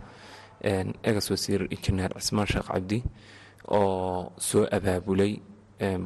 egas 1.10 1.26
wasiir 1.32 1.62
injineer 1.74 2.10
cismaan 2.18 2.46
sheekh 2.52 2.68
cabdi 2.72 2.98
oo 3.76 4.32
soo 4.38 4.64
abaabulay 4.76 5.32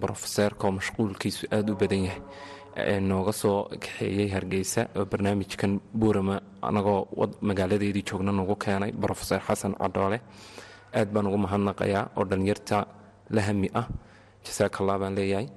brofeseerka 0.00 0.66
oo 0.66 0.72
mashquulkiisu 0.78 1.46
aada 1.56 1.72
u 1.72 1.76
badan 1.76 2.02
yahay. 2.08 2.20
Nooga 3.08 3.32
soo 3.32 3.68
kaxeeyey 3.82 4.28
hargeysa 4.34 4.82
oo 4.96 5.04
barnaamijkan 5.10 5.80
buurama 6.00 6.36
anagoo 6.62 7.00
magaaladeedii 7.48 8.02
joogna 8.08 8.32
nagu 8.32 8.56
keenay 8.56 8.92
brofeser 8.92 9.40
xasan 9.48 9.74
cadhoole 9.80 10.18
aad 10.98 11.08
baan 11.14 11.26
ugu 11.26 11.38
mahadnaqayaa 11.46 12.04
oo 12.16 12.24
dhalinyarta 12.30 12.86
la 13.30 13.42
hami 13.42 13.68
ah. 13.74 13.86
Jasaakallah 14.44 14.98
baan 15.02 15.14
leeyahay 15.18 15.48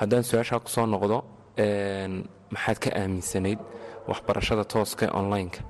haddaan 0.00 0.24
su'aashaa 0.28 0.60
ku 0.64 0.68
soo 0.74 0.86
noqdo 0.94 1.18
maxaad 2.54 2.78
ka 2.84 2.90
aaminsanayd 3.00 3.58
waxbarashada 4.10 4.64
tooska 4.74 5.06
online-ka? 5.20 5.60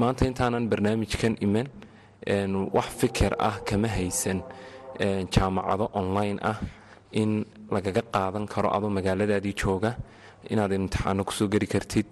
Maanta 0.00 0.22
intaanan 0.30 0.64
barnaamijkan 0.72 1.34
iman 1.46 1.66
wax 2.76 2.88
fikir 3.00 3.32
ah 3.48 3.56
kama 3.68 3.88
haysan 3.96 4.38
jaamacado 5.34 5.86
online 6.00 6.38
ah 6.52 6.58
in 7.20 7.44
lagaga 7.74 8.02
qaadan 8.14 8.44
karo 8.52 8.68
adoo 8.76 8.90
magaaladaadii 8.98 9.54
jooga. 9.62 9.92
Inaad 10.52 10.72
imtixaano 10.72 11.22
ku 11.24 11.32
soo 11.38 11.48
geli 11.52 11.66
kartid 11.74 12.06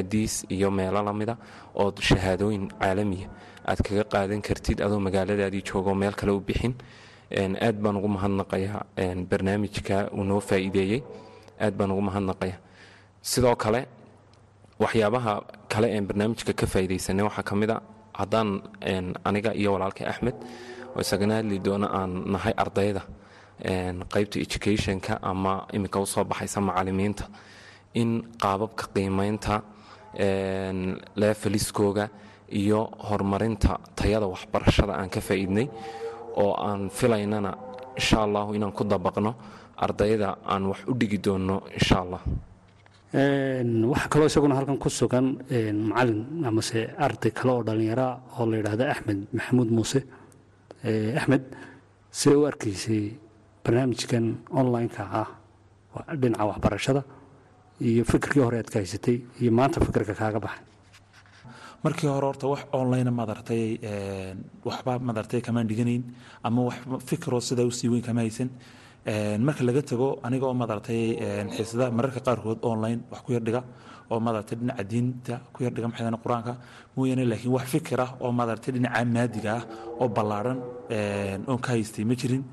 adiis 0.00 0.34
iyo 0.54 0.70
meelo 0.70 1.00
lamida 1.02 1.34
ood 1.82 1.96
shahaadooyin 2.08 2.64
caalamiya 2.80 3.28
aad 3.70 3.78
kaga 3.86 4.04
qaadan 4.12 4.40
kartid 4.48 4.78
adoo 4.86 5.00
magaaladaadii 5.06 5.62
joogaoo 5.70 5.94
meel 6.02 6.14
kale 6.20 6.32
u 6.32 6.40
bixin 6.48 6.74
aad 7.66 7.76
baan 7.82 7.96
ugu 7.96 8.08
mahadnaqayaa 8.16 8.82
barnaamijka 9.30 9.96
uu 10.16 10.24
noo 10.24 10.40
faa'iideeyey 10.48 11.00
aad 11.64 11.74
baan 11.78 11.90
ugu 11.94 12.02
mahadnaqayaa 12.10 12.58
sidoo 13.30 13.56
kale 13.56 13.80
waxyaabaha 14.82 15.32
kale 15.72 15.88
een 15.96 16.06
barnaamijka 16.08 16.52
ka 16.60 16.66
faa'iidaysanay 16.66 17.24
waxaa 17.28 17.42
ka 17.50 17.54
mid 17.56 17.70
a 17.70 17.76
haddaan 18.20 18.48
aniga 19.24 19.50
iyo 19.54 19.72
walaalkay 19.74 20.06
axmed 20.12 20.34
oo 20.94 21.00
isagana 21.00 21.34
hadli 21.40 21.58
doona 21.66 21.86
aan 21.98 22.12
nahay 22.32 22.52
ardayda. 22.64 23.02
Qaybta 24.12 24.36
educationka 24.44 25.12
ama 25.22 25.66
iminka 25.72 26.00
u 26.00 26.06
soo 26.06 26.24
baxaysa 26.24 26.60
macalimiinta. 26.60 27.24
In 27.94 28.10
qaababka 28.42 28.84
qiimeynta 28.94 29.62
leefaliskooga 31.20 32.08
iyo 32.60 32.80
horumarinta 33.08 33.78
tayada 33.96 34.26
waxbarashada 34.26 34.92
aan 35.00 35.08
ka 35.08 35.20
faa'iidnay 35.20 35.66
oo 36.42 36.52
aan 36.68 36.82
filaynana 36.98 37.50
insha 38.00 38.18
allahu 38.26 38.54
inaan 38.56 38.72
ku 38.78 38.82
dabaqno 38.84 39.30
ardayda 39.84 40.28
aan 40.52 40.62
wax 40.70 40.80
u 40.90 40.92
dhigi 41.00 41.18
doonno 41.26 41.56
insha 41.78 41.96
allah 42.04 42.20
waxaa 43.92 44.08
kaloo 44.12 44.26
isaguna 44.30 44.54
halkan 44.58 44.78
ku 44.78 44.88
sugan 44.88 45.26
macalin 45.88 46.20
amase 46.48 46.80
arday 47.04 47.30
kale 47.38 47.50
oo 47.52 47.62
dhallinyara 47.66 48.06
oo 48.38 48.46
la 48.50 48.56
yidhaahda 48.56 48.84
axmed 48.94 49.18
maxamuud 49.36 49.68
muuse. 49.76 50.00
Axmed 51.18 51.42
see 52.10 52.34
u 52.34 52.44
arkaysay 52.50 53.02
barnaamijkan 53.64 54.24
online-ka 54.60 55.02
ah 55.20 55.28
dhinaca 56.20 56.44
waxbarashada 56.50 57.02
iyo 57.88 58.02
fikirkii 58.10 58.42
hore 58.46 58.56
aad 58.58 58.70
haysatay 58.74 59.16
iyo 59.40 59.50
maanta 59.58 59.78
fikirka 59.86 60.14
kaaga 60.20 60.40
baxay 60.44 60.64
markii 61.84 62.08
hore 62.08 62.26
horta 62.26 62.46
wax 62.52 62.62
online 62.72 63.10
madartay 63.10 63.64
waxba 64.64 64.98
madartay 65.08 65.40
kamaan 65.46 65.66
dhiganayn 65.70 66.02
ama 66.44 66.62
wax 66.68 66.76
fikiroo 67.08 67.40
sidaa 67.40 67.66
u 67.66 67.70
sii 67.70 67.88
weyn 67.88 68.02
kama 68.02 68.20
haysan. 68.20 68.50
Marka 69.46 69.64
laga 69.64 69.82
tago 69.82 70.08
aniga 70.22 70.46
oo 70.46 70.54
madartay 70.54 71.02
xiisadaha 71.56 71.90
mararka 71.90 72.20
qaarkood 72.26 72.58
online 72.72 73.00
wax 73.10 73.20
ku 73.26 73.32
yardhiga 73.32 73.62
oo 74.10 74.20
madartay 74.20 74.56
dhinaca 74.60 74.84
diinta 74.90 75.34
ku 75.52 75.64
yardhiga 75.64 75.88
maxaydana 75.88 76.18
qur'aanka? 76.24 76.52
Mooyaane 76.96 77.24
laakiin 77.32 77.52
wax 77.56 77.66
fikir 77.74 78.00
ah 78.00 78.10
oo 78.20 78.32
madartay 78.32 78.72
dhinaca 78.74 79.04
maadiga 79.04 79.50
ah 79.58 79.64
oo 80.00 80.08
ballaadhan 80.08 80.58
oon 81.50 81.58
ka 81.64 81.72
haystay 81.74 82.04
ma 82.04 82.14
jirin. 82.14 82.44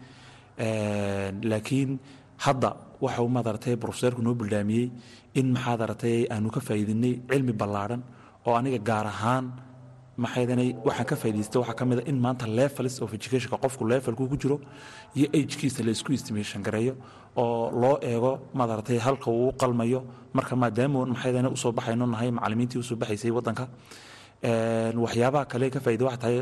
Laakiin 1.51 1.99
hadda 2.45 2.69
waxa 3.01 3.21
uu 3.21 3.29
madartay 3.29 3.75
brofeseerku 3.75 4.21
noo 4.21 4.33
bildaamiyey 4.33 4.89
in 5.39 5.53
maxaad 5.53 5.81
aragtay 5.85 6.25
aanu 6.33 6.49
ka 6.49 6.59
faa'iidinay 6.67 7.13
cilmi 7.29 7.53
ballaadhan 7.61 8.01
oo 8.47 8.53
aniga 8.59 8.79
gaar 8.89 9.07
ahaan 9.13 9.45
maxaydanay 10.23 10.69
waxaan 10.87 11.07
ka 11.09 11.15
faa'idaystay 11.21 11.59
waxaa 11.61 11.77
ka 11.79 11.85
mid 11.89 11.99
a 11.99 12.03
in 12.11 12.17
maanta 12.25 12.45
levels 12.59 12.95
of 13.03 13.09
educationka 13.17 13.57
qofku 13.63 13.83
levelku 13.91 14.23
ku 14.31 14.35
jiro 14.41 14.57
iyo 15.17 15.27
agekiisa 15.37 15.81
la 15.87 15.91
isku 15.97 16.11
estimation 16.17 16.61
gareeyo 16.67 16.93
oo 17.41 17.71
loo 17.81 17.95
eego 18.11 18.31
madaragtay 18.59 18.97
halka 19.07 19.27
uu 19.31 19.51
qalmayo. 19.61 20.01
Marka 20.37 20.53
maadaama 20.61 21.05
maxaydana 21.13 21.49
u 21.55 21.57
soo 21.63 21.71
baxayno 21.77 22.05
nahay 22.13 22.29
macalimiintii 22.37 22.79
u 22.83 22.83
soo 22.89 22.95
baxaysay 23.01 23.31
waddanka 23.37 23.65
waxyaabaha 25.05 25.45
kale 25.51 25.69
ka 25.69 25.79
faa'iday 25.85 26.05
waxa 26.07 26.19
tahay 26.23 26.37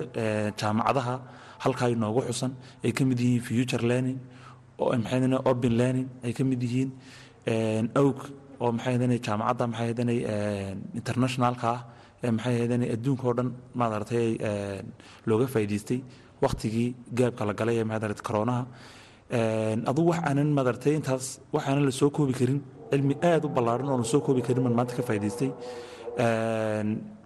jaamacadaha 0.60 1.16
halkaa 1.64 1.90
inoogu 1.96 2.22
xusan 2.30 2.52
ay 2.84 2.92
ka 2.98 3.06
mid 3.06 3.20
yihiin 3.20 3.42
future 3.48 3.84
learning 3.92 4.20
maxaydana 5.04 5.38
open 5.50 5.74
learning 5.78 6.08
ay 6.26 6.34
ka 6.34 6.44
mid 6.44 6.62
yihiin 6.64 6.90
awg 8.00 8.18
oo 8.64 8.70
maxaydana 8.78 9.16
jaamacadda 9.28 9.66
maxaydana 9.74 10.14
internationalka 11.00 11.68
ah 11.76 12.32
maxaydana 12.38 12.86
adduunka 12.96 13.24
oo 13.30 13.34
dhan 13.40 13.50
maaragtay 13.82 14.28
looga 15.30 15.46
faa'idaystay 15.54 16.00
wakhtigii 16.44 16.88
gaabka 17.20 17.44
la 17.50 17.54
galay 17.60 17.76
ee 17.82 17.86
maaragtay 17.92 18.26
koronaha 18.30 18.62
adugu 19.92 20.10
wax 20.12 20.20
aanan 20.30 20.50
maaragtay 20.58 20.94
intaas 21.00 21.26
wax 21.56 21.64
aanan 21.70 21.84
la 21.90 21.94
soo 22.00 22.10
koobi 22.18 22.34
karin 22.40 22.60
cilmi 22.92 23.16
aad 23.32 23.44
u 23.46 23.50
ballaaran 23.58 23.90
oo 23.94 23.98
la 24.04 24.08
soo 24.14 24.22
koobi 24.28 24.42
karin 24.48 24.64
baan 24.66 24.76
maanta 24.80 24.94
ka 25.00 25.04
faa'idaystay 25.10 25.50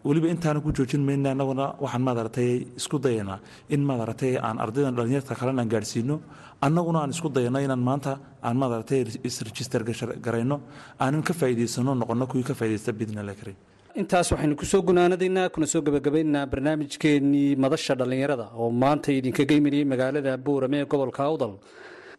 weliba 0.08 0.27
intaana 0.34 0.60
ku 0.65 0.71
joojin 0.77 1.01
mayna 1.08 1.30
annaguna 1.34 1.65
waxaan 1.84 2.04
maaragtay 2.08 2.51
isku 2.80 2.97
dayanaa 3.06 3.39
in 3.75 3.82
maaragtay 3.89 4.34
aan 4.47 4.58
ardaydan 4.65 4.95
dhalinyarta 4.97 5.34
kalena 5.39 5.62
aan 5.63 5.69
gaadhsiino 5.73 6.15
annaguna 6.67 6.99
aan 7.04 7.12
isku 7.15 7.30
dayano 7.38 7.60
inaan 7.65 7.84
maanta 7.89 8.13
aan 8.47 8.58
maaragtay 8.62 8.99
isregister 9.30 9.82
garayno 10.25 10.58
aanan 11.04 11.23
ka 11.27 11.34
faa'iidaysano 11.39 11.91
noqono 12.01 12.25
kuwii 12.32 12.45
ka 12.49 12.54
faa'iidaysta 12.60 12.91
bidnillahi 12.99 13.38
karim 13.41 13.58
intaas 14.01 14.27
waxaynu 14.34 14.56
ku 14.62 14.65
soo 14.71 14.82
gunaanadaynaa 14.89 15.47
kuna 15.54 15.65
soo 15.73 15.82
gebagabaynaynaa 15.88 16.45
barnaamijkeennii 16.54 17.49
madasha 17.63 17.93
dhallinyarada 17.99 18.45
oo 18.62 18.69
maanta 18.84 19.10
idinkaga 19.19 19.54
imanayay 19.62 19.86
magaalada 19.93 20.32
buurame 20.45 20.77
ee 20.82 20.86
gobolka 20.93 21.21
awdal. 21.30 21.54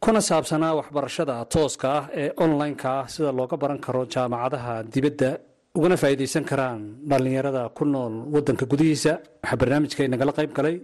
Kuna 0.05 0.21
saabsanaa 0.29 0.73
waxbarashada 0.81 1.35
tooska 1.55 1.89
ah 1.99 2.05
ee 2.23 2.29
online-ka 2.45 2.89
ah 3.01 3.07
sida 3.15 3.31
looga 3.39 3.57
baran 3.63 3.79
karo 3.87 4.03
jaamacadaha 4.15 4.75
dibadda 4.95 5.31
ugana 5.79 5.97
faa'iidaysan 6.03 6.45
karaan 6.51 6.81
dhallinyarada 7.11 7.63
ku 7.77 7.85
nool 7.93 8.15
waddanka 8.35 8.65
gudihiisa 8.73 9.13
waxaa 9.43 9.57
barnaamijka 9.61 10.03
inagala 10.09 10.33
qayb 10.39 10.53
galay 10.59 10.77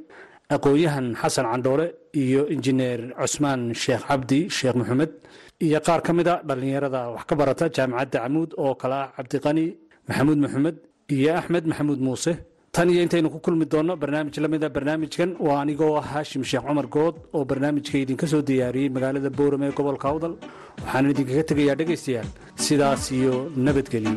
aqoon-yahan 0.54 1.06
xasan 1.20 1.46
candhoole 1.52 1.86
iyo 2.22 2.42
injineer 2.54 3.00
cusmaan 3.20 3.60
sheekh 3.82 4.02
cabdi 4.08 4.40
sheekh 4.56 4.76
maxamed 4.80 5.12
iyo 5.66 5.78
qaar 5.86 6.00
ka 6.06 6.12
mid 6.18 6.28
a 6.32 6.34
dhallinyarada 6.48 7.00
wax 7.14 7.24
ka 7.28 7.34
barata 7.40 7.64
jaamacadda 7.76 8.18
camuud 8.24 8.50
oo 8.62 8.72
kale 8.80 8.96
ah 9.02 9.08
cabdiqani 9.16 9.66
maxamuud 10.08 10.38
maxamed 10.44 10.76
iyo 11.14 11.30
axmed 11.40 11.64
maxamuud 11.70 12.00
muuse 12.06 12.32
tan 12.78 12.88
iyo 12.92 13.02
intaynu 13.02 13.28
ku 13.34 13.38
kulmi 13.46 13.66
doonno 13.72 13.94
barnaamij 14.02 14.36
la 14.44 14.48
mida 14.54 14.68
barnaamijkan. 14.76 15.30
Waa 15.46 15.58
anigoo 15.62 15.94
haashim 16.10 16.42
sheekh 16.50 16.64
cumar 16.68 16.86
good 16.96 17.14
oo 17.36 17.44
barnaamijka 17.50 17.98
idinka 18.04 18.26
soo 18.32 18.42
diyaariyey 18.48 18.88
magaalada 18.96 19.30
boorame 19.38 19.66
ee 19.68 19.74
gobolka 19.78 20.06
awdal. 20.12 20.34
Waxaana 20.84 21.10
idinkaga 21.12 21.42
tegayaa 21.50 21.76
dhegaystayaal 21.80 22.28
sidaas 22.66 23.04
iyo 23.18 23.34
nabadgelyo 23.66 24.14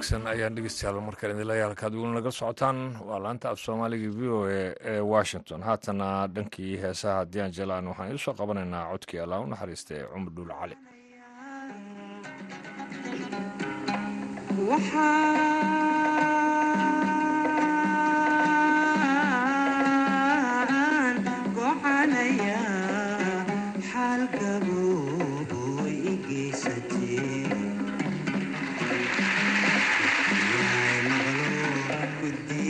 wanaagsan 0.00 0.26
ayaan 0.32 0.54
dhegeystayaal 0.56 1.00
markale 1.08 1.32
idinleeyahay 1.34 1.68
halkaad 1.68 1.94
weli 1.94 2.12
naga 2.16 2.30
socotaan. 2.30 2.78
Waa 3.08 3.18
laanta 3.24 3.50
af 3.52 3.58
soomaaliga 3.64 4.08
v 4.18 4.20
o 4.36 4.40
a 4.48 4.60
ee 4.92 5.00
washington. 5.14 5.60
Haatana 5.68 6.08
dhankii 6.34 6.80
heesaha 6.82 7.18
haddii 7.20 7.42
aan 7.44 7.52
jelaan 7.58 7.88
waxaan 7.90 8.08
idiin 8.08 8.24
soo 8.24 8.34
qabanaynaa 8.40 8.90
codkii 8.92 9.20
allah 9.24 9.42
u 9.44 9.46
naxariista 9.52 9.94
ee 9.94 10.06
cumar 10.12 10.32
dhuul 10.36 10.52
cali 10.60 10.76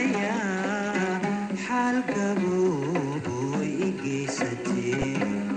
Yeah. 0.00 0.30
heesta 4.02 5.49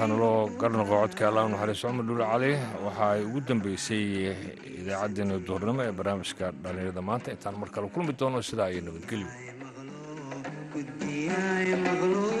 hanuloo 0.00 0.48
garnaqo 0.60 0.94
codka 1.02 1.28
allah 1.28 1.44
naxariiso 1.52 1.88
cumar 1.88 2.04
dhuul 2.08 2.22
cali 2.30 2.50
waxa 2.84 3.04
ay 3.14 3.20
ugu 3.28 3.40
dambeysay 3.48 4.04
idaacaddeenna 4.80 5.36
duhurnimo 5.46 5.82
ee 5.86 5.92
barnaamijka 5.98 6.46
dhallinyarada 6.62 7.02
maanta. 7.08 7.28
Intaan 7.36 7.56
mar 7.60 7.68
kale 7.74 7.88
kulmi 7.94 8.12
doono 8.20 8.38
sidaa 8.48 8.68
iyo 8.72 8.82
nabadgelyo 8.88 9.28
gabalkii 10.76 11.28
dhacayo 11.28 12.35